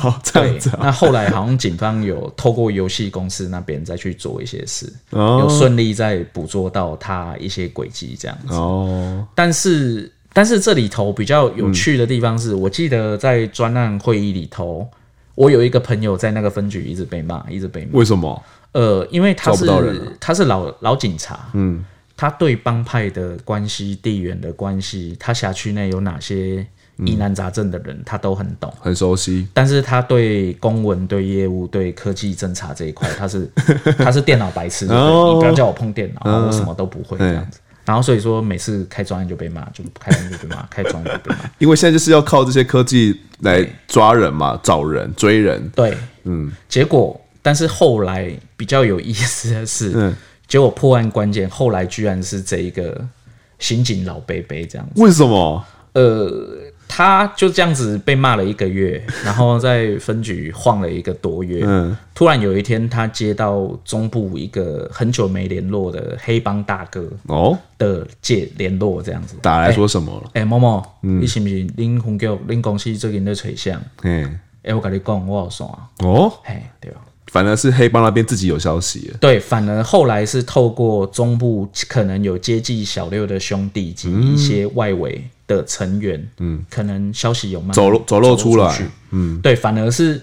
[0.03, 0.79] 哦、 这样子、啊。
[0.81, 8.53] 那后来好像警方有透过游戏公司那边再去做一些事，哦、有顺利再捕捉到他一些轨迹这样子。
[8.55, 14.85] 哦，但是但是这里头比较有趣的地方是，嗯、我记得在专案会议里头，
[15.35, 17.99] 我有一个朋友在那个分局一直被骂，一直被骂。
[17.99, 18.43] 为什么？
[18.73, 19.65] 呃，因为他是
[20.19, 21.83] 他是老老警察，嗯，
[22.17, 26.65] 他对帮派的关系、地缘的关系，他辖区内有哪些
[27.05, 29.47] 疑难杂症的人，他都很懂，很熟悉。
[29.53, 33.49] 但是他对公文、对业务、对科技侦查这一块，他是
[33.97, 37.59] 他是电脑白痴，你不要叫我碰电脑，我什么都不会这样子。
[37.85, 41.49] 然后所以说，每次开专案就被骂，就开专案就被骂， 开专案就被骂。
[41.59, 45.69] 因为现在就是要靠这些科技来抓人嘛，找人、追人。
[45.75, 47.19] 对，嗯，结果。
[47.43, 50.15] 但是后来比较有意思的是，嗯、
[50.47, 52.99] 结果破案关键后来居然是这一个
[53.59, 54.99] 刑警老伯伯这样子。
[55.03, 55.63] 为什么？
[55.93, 61.61] 呃，他就这样子被骂了一个月，然后在分局晃了一个多月。
[61.63, 70.29] 嗯，突然有一天，他接到中部一个很久没联络的黑帮大哥哦的借联络，这样子打来说什么了？
[70.29, 73.77] 哎、欸欸，某某，嗯、你是不是恁分局、恁公司最近在找谁？
[74.01, 74.25] 嗯，
[74.63, 75.67] 哎、欸，我跟你讲，我有线
[75.99, 77.01] 哦，嘿，对吧？
[77.33, 90.21] 反而是黑帮那边自己有消息，对，反而后来是透过中部可能有接济小六的兄弟及一些外围的成员，嗯，可能消息有慢慢走走漏出来，嗯，对，反而是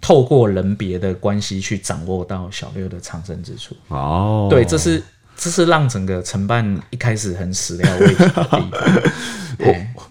[0.00, 5.00] 透过人别的关系去掌握到小六的藏身之处，哦，对，这是。
[5.40, 8.70] 这是让整个承办一开始很始料未及的地方。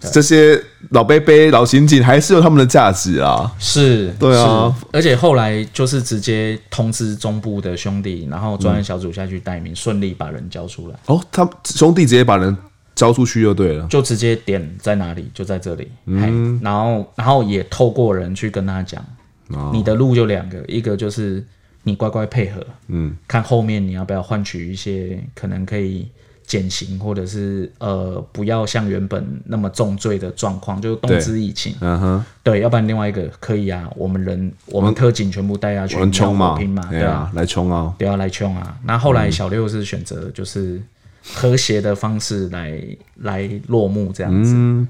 [0.10, 0.58] 这些
[0.90, 3.50] 老伯伯、老刑警还是有他们的价值啊。
[3.58, 4.74] 是，对啊。
[4.92, 10.94] 而且后来就是直接通知中部的兄弟，然后专案小组下去待命，顺利把人交出来。
[11.06, 12.56] 哦，他兄弟直接把人
[12.94, 15.88] 交出去就对了，就直接点在哪里，就在这里。
[16.06, 19.04] 嗯，然后然后也透过人去跟他讲，
[19.72, 21.44] 你的路就两个，一个就是。
[21.84, 26.06] 你乖乖配合，嗯，看后面你要不要换取一些可能可以
[26.48, 31.76] 减刑，或者是呃不要像原本那么重罪的状况，就是动之以情。
[31.80, 38.76] 嗯哼，对，要不然另外一个可以啊，我们人我们特警全部带下去，冲嘛，拼嘛，对啊，来冲啊，对啊，来冲啊。
[38.84, 40.82] 那后来小六是选择就是
[41.34, 44.88] 和谐的方式来、嗯、 来落幕这样子，嗯，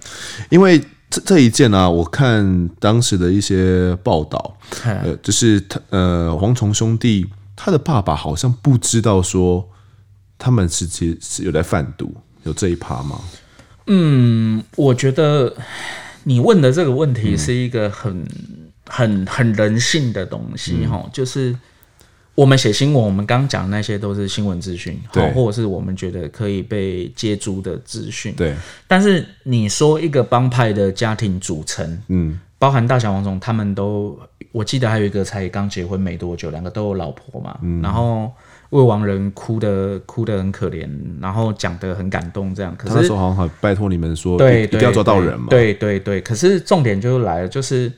[0.48, 0.80] 因为。
[1.10, 9.66] 这这一件呢、啊，我看当时的一些报道，呃，就是他呃，蝗虫兄弟他的爸爸好像不知道说
[10.38, 12.14] 他们是其实是有在贩毒，
[12.44, 13.20] 有这一趴吗？
[13.86, 15.54] 嗯，我觉得
[16.24, 18.28] 你问的这个问题是一个很、嗯、
[18.86, 21.54] 很很人性的东西哈、嗯，就是。
[22.34, 28.32] 我们写新闻，我们刚刚讲那些都是新闻资讯，好，或者是我们觉得可以被接触的资讯。
[28.36, 28.54] 对。
[28.86, 34.16] 但是你说一个帮派的家庭组成，嗯，包含大小王总，他们都，
[34.52, 38.30] 我记得还有一个才刚结婚没多久，两个都有老婆嘛，嗯，然后
[38.70, 40.88] 未亡人哭的哭的很可怜，
[41.20, 42.74] 然后讲的很感动，这样。
[42.76, 45.46] 可是他说好像拜托你们说，对，一定要抓到人嘛。
[45.50, 46.20] 对对对。
[46.20, 47.92] 可是重点就来了，就是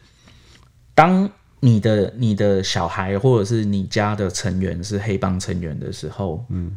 [0.95, 1.31] 当。
[1.63, 6.75] 你的你的小孩或者是你家的成员是黑帮成员的时候，嗯，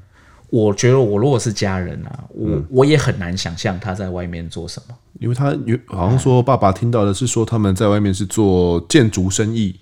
[0.49, 9.79] 我觉得我如果是家人啊，我、嗯、我也很难想象他在外面做什么，因为他有好像说爸爸听到的是说他们在外面是做建筑生意，嗯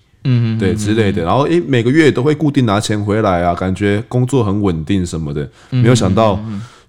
[0.58, 6.38] 对之类的，然后诶每个月都会固定拿钱回来啊，感觉工作很稳定什么的，没有想到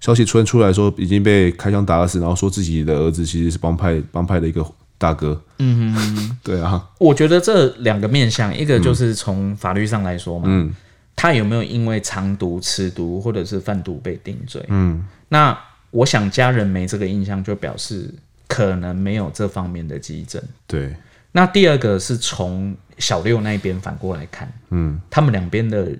[0.00, 4.64] 消息突然出来说已经被开枪打死，然后说自己的儿子其实是帮派帮派的一个。
[4.96, 10.72] 大哥，嗯哼，对啊，我觉得这两个面向，一个就是从法律上来说嘛，嗯，
[11.16, 14.64] 他有没有因为藏毒、持毒或者是贩毒被定罪？
[14.68, 15.58] 嗯，那
[15.90, 18.08] 我想家人没这个印象，就表示
[18.46, 20.40] 可能没有这方面的迹证。
[20.66, 20.94] 对，
[21.36, 25.90] 那第二个是从小六那边反过来看，嗯，他们两边的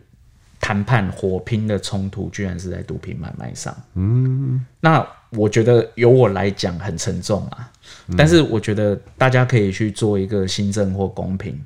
[0.61, 7.69] 谈判火拼的冲突，居然是在毒品买卖上，嗯，那我觉得由我来讲很沉重啊。
[8.17, 11.61] 但是我觉得大家可以去做一个新政或公平，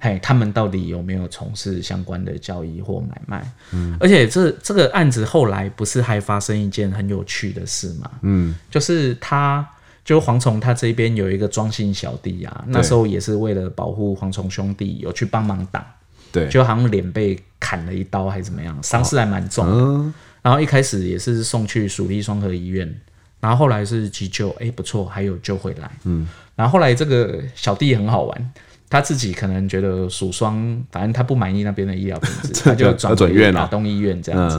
[0.00, 3.52] 嘿，他们到底有没有从事相关的交易或买卖？
[3.72, 8.10] 嗯，而且这这个案子后来不是还发生一件很有趣的事吗？
[8.22, 9.68] 嗯，就是他，
[10.04, 15.84] 就蝗虫他这边有一个庄姓小弟啊，那时候也是为了保护蝗虫兄弟，有去帮忙挡，
[16.30, 22.94] 对，就好像脸被砍了一刀还是怎么样，伤势还蛮重的，嗯，然后一开始也是送去蜀立双河医院。
[23.40, 25.90] 然后后来是急救，哎，不错，还有救回来。
[26.04, 26.26] 嗯，
[26.56, 28.52] 然后后来这个小弟很好玩，
[28.88, 34.58] 他自己可能觉得蜀双，反正他不满意那边的医疗品质， 他就转院了，打东医院这样子。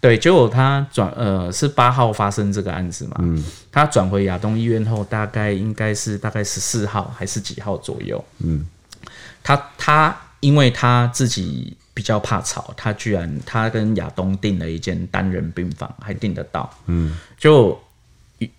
[0.00, 8.22] 对，结果他转呃是八号发生这个案子嘛，嗯，他转回亚东医院后，大概应该是大概十四号还是几号左右？
[8.38, 8.66] 嗯，
[9.42, 16.70] 他他因为他自己比较怕吵，他居然他跟亚东订了一间单人病房，还订得到。
[16.86, 17.78] 嗯，就。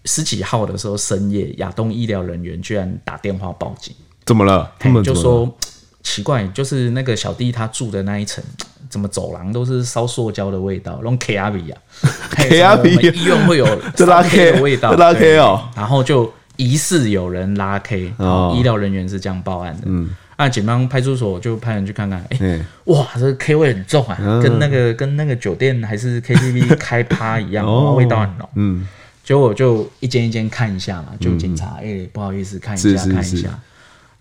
[0.06, 4.74] 十几号的时候深夜，亚东医疗人员居然打电话报警，怎么了？
[4.80, 5.56] 他们就说
[6.02, 8.44] 奇怪，就是那个小弟他住的那一层，
[8.90, 11.78] 怎么走廊都是烧塑胶的味道，那种 K R V 啊，
[12.32, 13.66] K R V 医院会有
[14.08, 19.84] 拉 K 的味道，拉 K 哦，然后就疑似有人拉 K，哦，医疗人员是这样报案的。
[19.86, 28.50] 嗯，那警方派出所就派人去看看，哎、欸，哇，这个 K 味很重啊，嗯、跟那个跟那个酒店还是 K T V 开趴一样，哦，味道很浓。
[28.56, 28.88] 嗯。
[29.24, 32.00] 结果就一间一间看一下嘛，就警察哎、嗯。
[32.00, 33.50] 欸，不好意思，看一下看一下，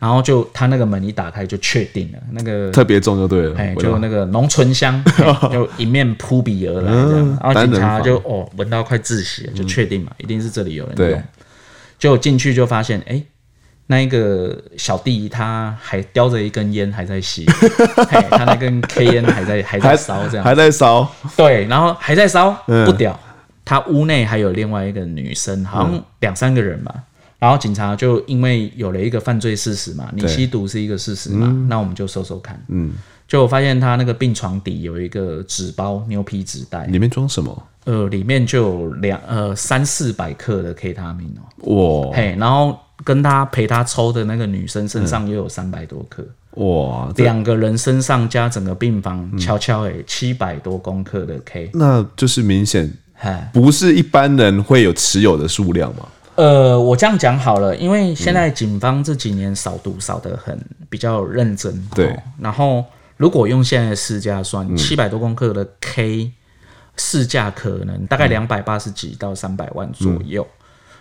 [0.07, 5.03] 然后就他那个门一打开就确定了，那个特别重就对了，哎，就那个浓醇香
[5.51, 11.23] 就迎面扑鼻而来这样，然后警察就哦闻到快窒息了，就确定嘛，一定是这里有人用，
[11.99, 13.27] 就进去就发现哎、欸，
[13.89, 17.45] 那一个小弟他还叼着一根烟还在吸，
[18.31, 22.53] 他那根 K 烟还在还在烧这样，还在烧，对，然后还在烧，
[22.85, 23.19] 不屌。
[23.65, 27.03] 他屋内还有另外一个女生，好像两三个人吧、嗯。
[27.39, 32.59] 然后警察就因为有了一个犯罪事实嘛，你吸毒是一个事实嘛，嗯、那我们就搜搜看。
[32.69, 32.93] 嗯，
[33.29, 37.63] 就发现他那个病床底有一个纸包牛皮纸袋，里面装什么？
[37.85, 42.11] 呃，里面就有两呃三四百克的 K 他命哦。
[42.11, 46.27] 哇，嘿，然后跟他陪他抽的那个女生身上又有三百多克。
[46.53, 52.91] 哇，两个人身上加整个病房，悄悄诶，七百多公克的 K，那就是明显。
[53.53, 56.07] 不是一般人会有持有的数量吗？
[56.37, 60.59] 呃，我这样讲好了，因为现在警方这几年扫毒扫得很
[60.89, 62.15] 比较认真，对。
[62.39, 62.85] 然后
[63.17, 66.31] 如果用现在的市价算，七百多公克的 K
[66.97, 70.47] 市价可能大概两百八十几到三百万左右。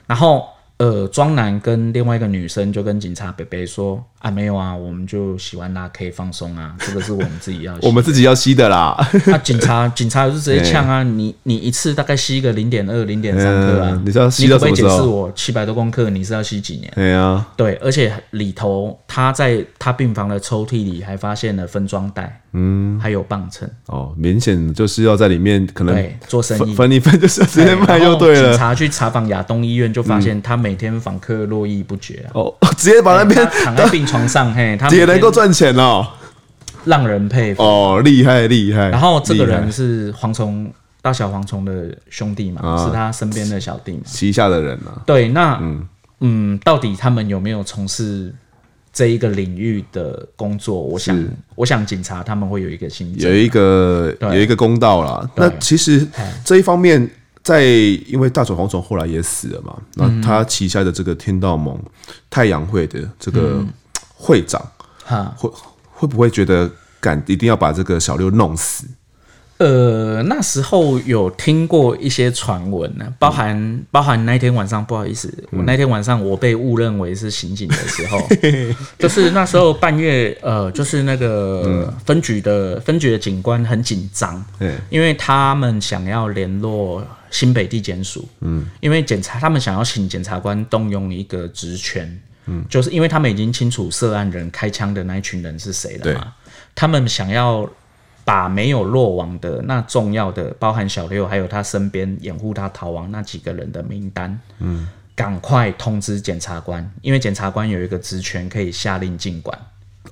[0.07, 0.47] 然后
[0.77, 8.97] 呃，庄男跟另外一个女生就跟警察北北说啊，没有啊，我们就喜欢拉 K 放松啊，这个是我们自己要， 我们自己要吸的啦。
[9.27, 14.89] 那、啊、警察 警察就直接呛啊，你你一次大概吸个零点二、零点三克啊，你知道吸到什么时候？
[14.89, 16.91] 你可不可以解释我七百多公克，你是要吸几年？
[16.93, 23.69] 对啊，对，而且里头他在他病房的抽屉里还发现了分装袋，嗯，还有磅秤。
[23.85, 28.49] 哦，明显就是要在里面可能对做生意分一分就是直接卖就对了。
[28.49, 32.33] 警察去查访亚东医院就发现他每天访客络绎不绝啊！
[32.33, 36.07] 哦， 直接把那边躺在病床上，嘿，他也能够赚钱哦，
[36.85, 38.89] 让人佩服哦，厉害厉害。
[38.89, 45.03] 然后这个人是蝗虫大小蝗虫的兄弟嘛，是他身边的小弟嘛，旗下的人啊。
[45.05, 45.87] 对，那嗯
[46.21, 48.33] 嗯，到底他们有没有从事
[48.91, 50.81] 这一个领域的工作？
[50.81, 55.29] 我想，我想警察他们会有一个心，有一个有一个公道啦。
[55.35, 56.07] 那其实
[56.43, 57.07] 这一方面。
[57.45, 57.63] 在
[58.07, 61.79] 因为大嘴蝗虫后来也死了嘛，那他旗下的这个天道盟
[62.27, 63.63] 太阳会的这个
[64.15, 64.59] 会长，
[65.11, 65.47] 嗯、会
[65.91, 66.67] 会不会觉得
[66.99, 68.87] 敢一定要把这个小六弄死？
[69.57, 78.19] 呃，那时候有听过一些传闻呢，包含、嗯、包含那天晚上，不好意思，嗯、我那天晚上我被误认为是刑警的时候，
[78.97, 87.01] 就是那时候半夜，呃，就是那个分局的、嗯、分局的警官很紧张，对，因为他们想要联络
[87.35, 96.33] 新北地检署，嗯，因为检察他们想要请检察官动用一个职权，嗯，就是因为他们已经清楚涉案人开枪的那一群人是谁了嘛，
[96.73, 97.69] 他们想要。
[98.25, 109.55] 把没有落网的那重要的，包含小六，还有他身边掩护他逃亡那几个人的名单，嗯，赶快通知检察官，因为检察官有一个职权可以下令进管。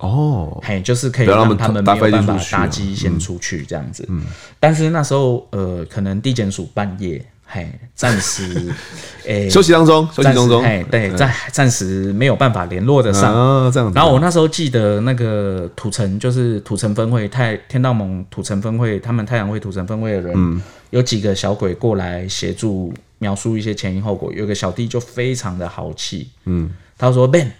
[0.03, 4.05] 哦，嘿，就是可以让他们没有办法搭机先出去这样子。
[4.09, 4.21] 嗯，
[4.59, 7.25] 但是那时候，呃，可能地检署半夜。
[7.45, 8.73] 嘿，暂时
[9.25, 13.31] 诶、欸、休息当中，休息当中，嘿，对，暂暂时没有办法联络得上。
[13.31, 13.95] 啊、这样子。
[13.95, 24.33] 然后我那时候记得那个土城，就是土城分会太天道盟土城分会，他们太阳会土城分会的人，嗯、有几个小鬼过来协助描述一些前因后果。
[24.33, 27.51] 有个小弟就非常的豪气，嗯，他说：“Ben，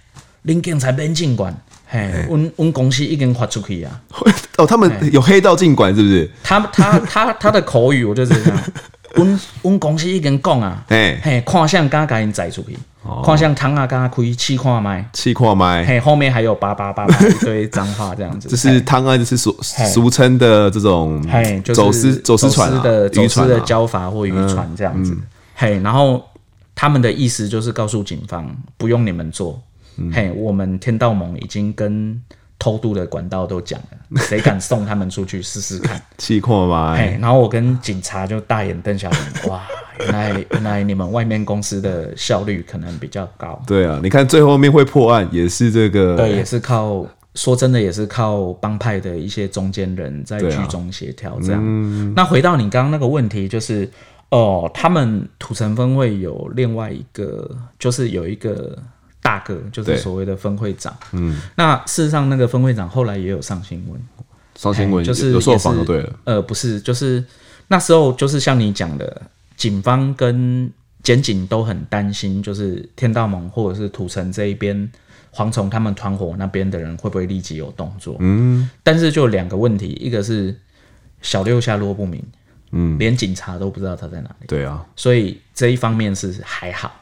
[0.42, 1.56] 林警才 Ben 进管，
[1.94, 4.02] 嘿，我我公司已经发出去啊。
[4.58, 6.28] ”哦，他们有黑道进管是不是？
[6.44, 8.64] 他他他他的口语，我就这样。
[9.14, 12.76] 阮阮公司已经讲啊，嘿，嘿，看相敢甲因载出去，
[13.24, 18.50] 看相窗啊敢开，试看麦，试看麦，嘿，后面还有八八八八一堆脏话这样子。
[18.50, 25.16] 这是汤啊，就是俗俗称的这种，嘿，走私走私船的走私的交法或渔船这样子。
[25.54, 26.28] 嘿，然后
[26.74, 29.62] 他们的意思就是告诉警方，不用你们做，
[30.14, 32.22] 嘿，我们天道盟已经跟。
[32.60, 36.02] 偷渡的管道都讲了， 谁敢送他们出去试试看？
[36.18, 36.96] 气矿吗？
[36.96, 39.68] 嘿，然后我跟警察就大眼瞪小眼，哇，
[40.00, 43.62] 原来原来你们外面公司的效率可能比较高。
[43.68, 51.60] 对啊，你看最后面会破案也是这个，对，也是靠说真的，也是靠帮派的一些中间人在居中协调这样。
[51.60, 53.92] 啊嗯、那回到你刚刚那个问题，就是
[54.30, 58.78] 哦，他们土城分会有另外一个，就是有一个。
[59.24, 64.00] 大哥就是所谓的分会长，嗯，那事实上那个分会长后来也有上新闻，
[64.56, 67.24] 上新闻就是有受访就对了，呃，不是，就是
[67.70, 69.22] 那时候就是像你讲的，
[69.56, 70.70] 警方跟
[71.02, 74.92] 检警都很担心，就是天道盟或者是土城这一边
[75.34, 80.54] 蝗虫他们团伙那边的人会不会立即有动作，嗯，但是就两个问题，一个是
[81.22, 82.22] 小六下落不明，
[82.72, 86.94] 嗯，连警察都不知道他在哪里，对啊，所以这一方面是还好，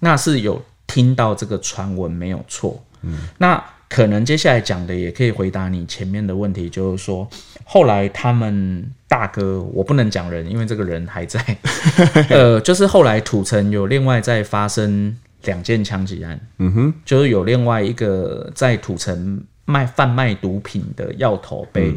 [0.00, 0.60] 那是有。
[0.88, 7.28] 听到这个传闻没有错，嗯，那可能接下来讲的也可以回答你前面的问题，就是说
[7.62, 11.40] 后来他们大哥，我不能讲人，因为这个人还在，
[12.28, 21.94] 呃，就是后来土城有另外再发生两件枪击案，嗯哼，就是有另外一个在土城卖贩卖毒品的药头被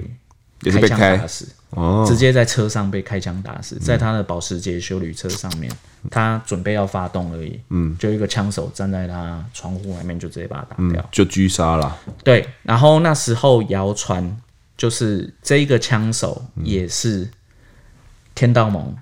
[0.63, 1.47] 开枪打死。
[1.71, 5.71] 哦，直接在车上被开枪打死，在他的保时捷修旅车上面，
[6.09, 11.97] 他准备要发动而已，嗯，就一个枪手站在他窗户外面，就直接把他打掉，就狙杀了。
[12.23, 14.37] 对，然后那时候谣传
[14.77, 17.29] 就是这一个枪手也是
[18.35, 18.95] 天道盟、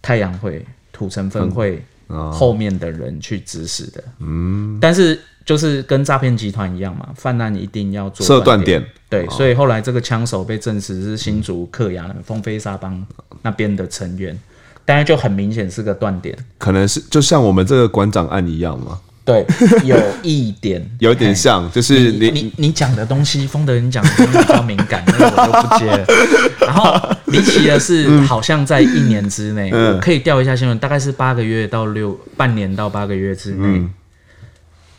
[0.00, 5.18] 太阳会、土城分会后面的人去指使的，嗯，但是。
[5.46, 13.06] 就是跟诈骗集团一样嘛，犯案一定要做设断点，对，哦、所以后来这个枪手被证实是新竹克雅的风飞沙帮
[13.42, 14.36] 那边的成员，
[14.84, 19.44] 当然就很明显是个断点，可能是就像我们这个馆长案一样嘛，对，
[19.84, 26.06] 有一点，有一点像，就是你你你讲的东西，丰德你讲的东西比较敏感，那个我就不接了。
[26.64, 33.88] 然后离奇的是，好像在一年之内，我可以调一下新闻，大概是八个月到六半年到八个月之内，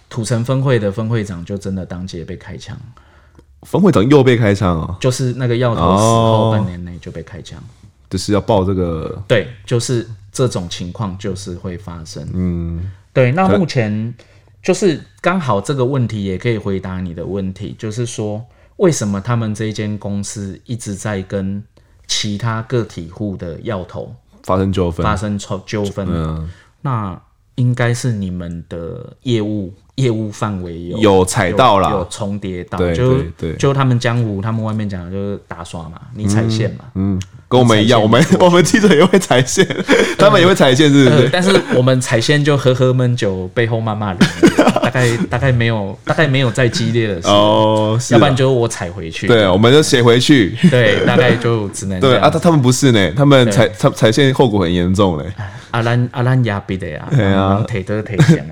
[0.09, 2.77] 土城分会的分会长就真的当街被开枪。
[3.61, 4.97] 分会长又被开枪啊？
[4.99, 7.57] 就是那个药头死后半年内就被开枪，
[8.09, 9.23] 就是要报这个？
[9.25, 12.27] 对，就是这种情况就是会发生。
[12.33, 12.91] 嗯。
[13.17, 14.13] 对，那目前
[14.61, 18.45] 就是刚好这个问题也可以回答你的问题，就是说
[18.75, 21.63] 为什么他们这间公司一直在跟
[22.05, 26.07] 其他个体户的药头发生纠纷，发生纠纠纷？
[26.07, 26.47] 嗯，
[26.81, 27.19] 那
[27.55, 33.21] 应该是你们的业务业务范围有有踩到了，有重叠到，就
[33.59, 37.21] 就他们江湖，他们外面讲的就是打耍嘛，你踩线嘛，嗯。
[37.49, 39.65] 跟我们一样，我们我们记者也会踩线，
[40.17, 41.29] 他们也会踩线，是不是？
[41.31, 44.19] 但是我们踩线就喝喝闷酒，背后骂骂人，
[44.83, 49.27] 大概大概没有，大概没有再激烈的事哦，要不然就我踩回去。
[49.27, 50.57] 对，我们就写回去。
[50.69, 52.29] 对，大概就只能对啊。
[52.29, 55.23] 他他们不是呢，他们踩踩踩线后果很严重嘞。
[55.71, 58.45] 阿兰阿兰亚比的呀，对啊，腿都腿线，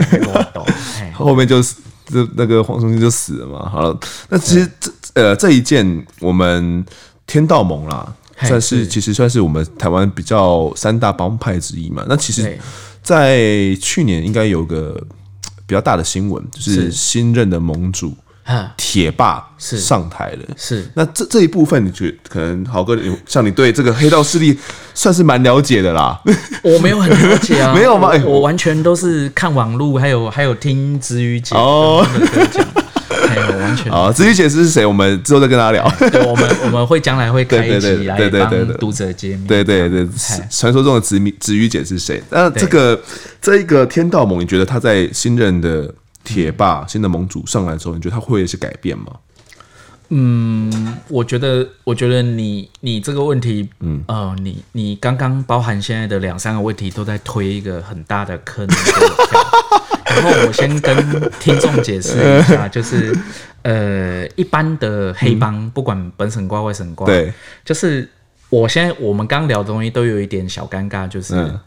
[1.18, 3.70] 后面就是这那个黄崇金就死了嘛。
[3.70, 4.00] 好了，
[4.30, 6.86] 那其实这呃这一件我们
[7.26, 8.14] 天道盟啦。
[8.42, 12.06] 算是其实算是我们台湾比较三大帮派之一嘛。
[12.06, 12.60] 那其实，
[13.02, 15.02] 在去年应该有个
[15.66, 18.14] 比较大的新闻，就是新任的盟主
[18.78, 20.56] 铁霸是上台了。
[20.56, 24.58] 是那这这一部分，你觉得可能豪哥，像你对这个黑道势力
[24.94, 26.20] 算是蛮了解的啦。
[26.64, 28.12] 我没有很了解啊， 没有吗？
[28.26, 32.06] 我完全都是看网路，还有还有听子瑜姐哦。
[33.60, 34.12] 完全啊！
[34.14, 34.86] 子瑜姐是谁？
[34.86, 35.90] 我们之后再跟大家聊。
[36.12, 39.48] 对，我们我们会将来会开一集来帮读者揭秘。
[39.48, 40.08] 对对对，
[40.50, 42.22] 传说中的子子瑜姐是谁？
[42.30, 43.00] 那这个
[43.42, 45.94] 这一个天道盟，你觉得他在新任的
[46.26, 49.06] 铁霸、新的盟主上来之后，你觉得他会有些改变吗？
[50.10, 58.68] 嗯，我觉得，我觉得你你这个问题，嗯呃，你你刚刚包含现在的两三个问题，都在推一个很大的坑。
[60.06, 63.18] 然后我先跟听众解释一下， 就是
[63.64, 68.08] 呃，一般的黑帮，嗯、不管本省挂外省挂，对，就是
[68.50, 71.36] 我现在我们刚聊的东西都有一点小尴尬，就是。
[71.36, 71.60] 嗯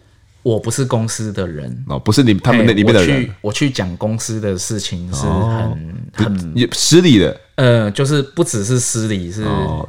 [0.42, 3.16] 我不是公司的人哦，不是你他们那里面的人。
[3.16, 7.40] 我去，我去讲公司的事情是很很也失礼的。
[7.56, 9.44] 呃，就是不只是失礼，是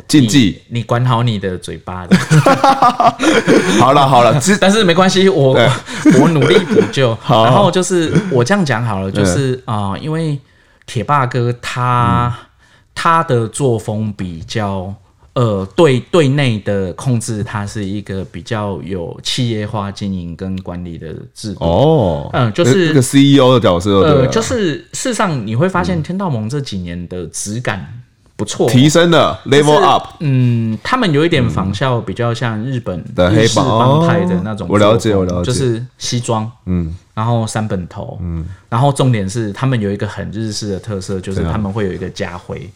[0.08, 0.60] 禁忌。
[0.70, 2.18] 你管好你的嘴巴的。
[3.80, 5.54] 好了好了， 但是没关系，我
[6.20, 7.10] 我努力补救。
[7.30, 10.38] 然后就是我这样讲好了，就是啊，因为
[10.88, 12.36] 铁霸哥他
[12.96, 14.94] 他的作风比较。
[15.34, 21.64] 呃，对对内的控制，它是一个比较有企业化经营跟管理的制度。
[21.64, 24.00] 哦，嗯，就是这个 CEO 的角色。
[24.02, 28.02] 呃，就是事实上你会发现，天道盟这几年的质感
[28.36, 30.08] 不错，提升了 level up。
[30.20, 34.68] 嗯，他们有一点仿效，比较像日本的黑帮派的那种。
[34.70, 42.70] 我了解，我了解，就是西装，嗯，然后三本头，嗯，然后重点是他们有一个很日式的特色，就是他们会有一个家徽。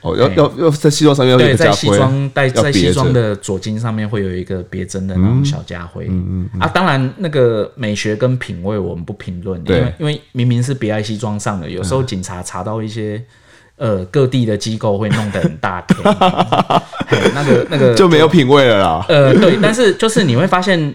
[0.00, 6.06] 哦，要要要在西装上面要对，在西装带在西装的左襟上面会有一个别针的那种小家徽。
[6.08, 13.20] 嗯嗯啊，当然那个美学跟品味我们不评论，因为因为明明是别在西装上的，有时候警察查到一些
[13.76, 15.98] 呃各地的机构会弄得很大片，
[17.34, 19.04] 那个那个就没有品味了啦。
[19.08, 20.94] 呃，对，但是就是你会发现，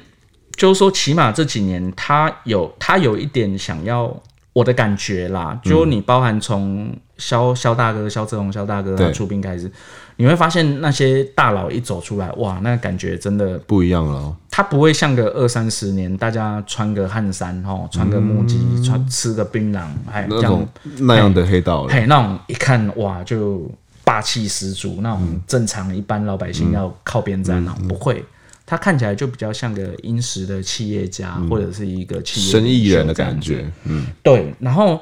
[0.56, 4.16] 就是说起码这几年他有他有一点想要。
[4.56, 9.72] 我的感觉啦，就你包含从萧萧大哥、萧志宏、萧大哥他出兵开始，
[10.18, 14.36] 你会发现那些大佬一走出来，哇，那感觉真的不一样了。
[14.50, 20.68] 他不会像个二三十年，大家穿个汗衫，吼，穿个木屐，穿吃个槟榔，还那种
[21.00, 23.70] 那样的黑道，嘿，那种一看哇，就
[24.04, 28.24] 霸气十足，那种正常一般老百姓要靠边站，那种不会。
[28.66, 33.70] 他看起来就比较像个殷实的企业家，嗯、或者是一个企业生意人的感觉。
[33.84, 34.54] 嗯，对。
[34.58, 35.02] 然后，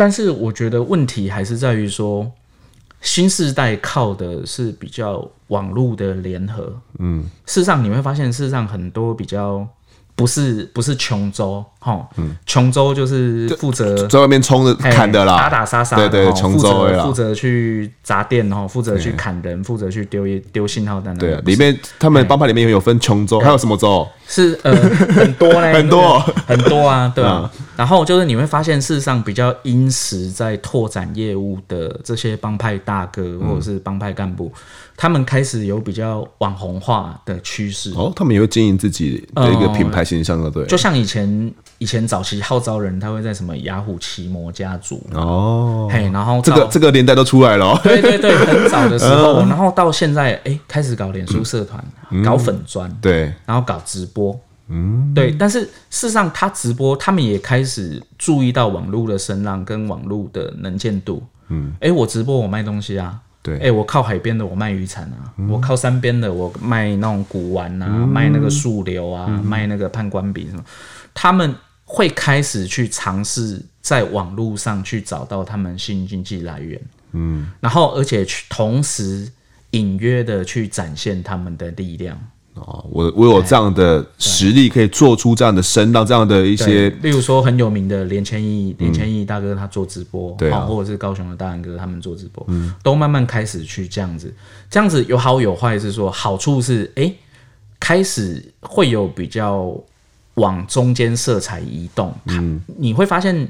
[0.00, 2.26] 但是我觉得问题还是在于说，
[3.02, 6.72] 新世代靠的是比较网络的联合。
[6.98, 9.68] 嗯，事实上你会发现，事实上很多比较。
[10.16, 12.06] 不是不是琼州，哈，
[12.44, 21.16] 琼州就是负责在外面冲着砍的啦，打打杀杀，对对，琼州负责去砸店，哈，负责去砍人，负责去丢丢信号弹。
[21.16, 24.06] 对，里面他们帮派里面有分琼州，还有什么州？
[24.26, 27.50] 是呃很多嘞， 很多很多啊，对啊。
[27.80, 34.52] 然后就是你会发现，事实上比较殷实在拓展业务的这些帮派大哥或者是帮派干部。
[34.98, 37.90] 他们开始有比较网红化的趋势。
[37.96, 45.02] 哦，他们也会经营自己的一个品牌形象的，对，就像以前以前早期号召人，他会在什么雅虎奇摩家族。
[45.14, 51.82] 哦，嘿，然后这个这个年代都出来了，对对对，很早的时候， 然后到现在，哎，开始搞脸书社团，
[52.22, 54.38] 搞粉专，对，然后搞直播，
[54.70, 55.60] 嗯，对，但是
[55.90, 63.20] 事实上，他直播，他们也开始注意到网络的声浪跟网络的能见度，嗯，哎，我直播我卖东西啊。
[63.42, 70.62] 对，哎、欸，我靠海边的，我卖渔产啊；嗯、我靠山边的，我卖那种古玩啊，嗯、卖那个树瘤啊，嗯、卖那个判官笔什么。
[71.14, 71.54] 他们
[71.86, 76.78] 会开始去尝试在网络上去找到他们新经济来源，
[77.12, 79.26] 嗯，然后而且去同时
[79.70, 82.20] 隐约的去展现他们的力量。
[82.54, 94.34] 哦，我我有这样的实力，可以做出这样的声浪，这样的一些，例如说很有名的连千亿，连千亿大哥他做直播，对、啊，或者是高雄的大安哥他们做直播，嗯，都慢慢开始去这样子，
[94.68, 97.16] 这样子有好有坏，是说好处是，哎、欸，
[97.78, 99.74] 开始会有比较
[100.34, 103.48] 往中间色彩移动，嗯，你会发现。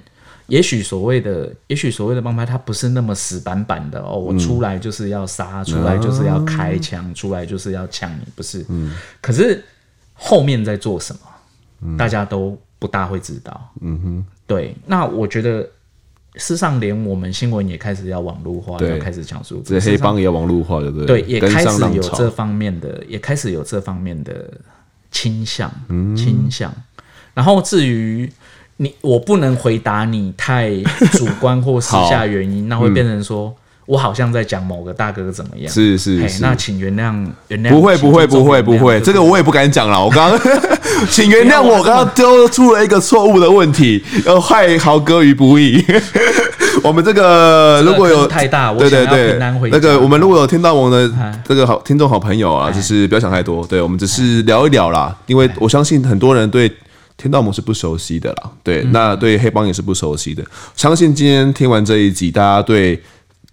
[0.50, 4.18] 也许所谓的，也许所谓的帮派，它不是那么死板板的哦。
[4.18, 8.66] 我出来就是要杀，出来就是要开枪，出来就是要抢你，不是。
[8.68, 8.92] 嗯。
[9.20, 9.64] 可是
[10.12, 13.72] 后面在做什么，大家都不大会知道。
[13.80, 14.26] 嗯哼。
[14.44, 15.62] 对，那我觉得，
[16.34, 19.62] 事实上连我们新闻也开始要网络化，要开始讲述。
[19.64, 21.22] 这黑帮也要网络化，对不对？
[21.22, 24.52] 对，也开始有这方面的，也开始有这方面的
[25.12, 25.72] 倾向，
[26.16, 26.74] 倾向。
[27.32, 28.28] 然后至于。
[28.82, 30.70] 你我不能回答你太
[31.12, 33.54] 主观或私下原因， 那会变成说、嗯、
[33.84, 35.70] 我好像在讲某个大哥怎么样？
[35.70, 37.68] 是是是，那请原谅原谅。
[37.68, 40.02] 不会不会不会不会，这个我也不敢讲了。
[40.02, 40.40] 我刚刚
[41.10, 45.84] 请原谅我刚刚丢出了一个错误的问题，要害豪哥于不义。
[46.82, 49.36] 我们这个如果有太大，对对对，
[49.70, 53.66] 那个我们如果有听到我们的这个好听众好朋友啊，就是不要想太多。
[53.66, 56.72] 对，我们只是聊一聊啦，因为我相信很多人对。
[57.20, 60.42] 天道盟是不熟悉的啦，对，嗯、那对黑帮也是不熟悉的。
[60.74, 62.98] 相信今天听完这一集，大家对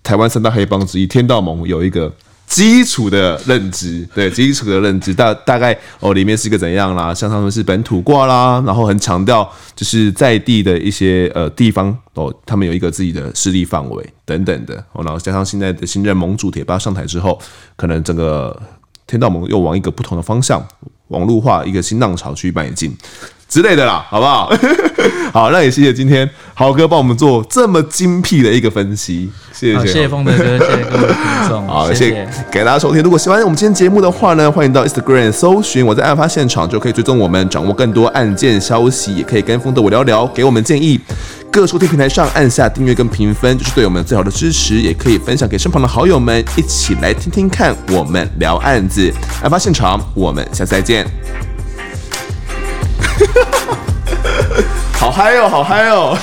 [0.01, 2.09] 台湾三大黑帮之一天道盟有一个
[2.47, 7.13] 基础的认知，对，基础的认知大大概哦，里面是一个怎样啦？
[7.13, 17.37] 像他们是本土挂啦，然后很强调就是在地的一些呃地方哦，他们有一个自己的势力范围等等的哦，然后加上现在的新任盟主铁巴上台之后，
[17.75, 18.57] 可能整个
[19.05, 20.65] 天道盟又往一个不同的方向，
[21.09, 22.95] 网络化一个新浪潮去迈进。
[23.47, 24.51] 之类的啦，好不好？
[25.33, 32.11] 好，那也谢谢今天豪哥帮我们做这么精辟的一个分析，谢谢，谢谢风德哥，谢谢各位听众， 好，谢谢，
[32.51, 33.01] 感谢大家收听。
[33.03, 40.99] 如果喜欢我们今天节目的话呢，欢迎到 Instagram 搜寻我在案发现场，就可以追踪我们，掌握更多案件消息，也可以跟风德我聊聊，给我们建议。
[41.51, 49.11] 各收听平台上按下订阅跟评分，就是对我们最好的支持，也可以分享给身旁的好友们，一起来听听看我们聊案子。
[49.41, 51.07] 案发现场，我们下次再见。
[54.93, 56.17] 好嗨哦，好嗨哦！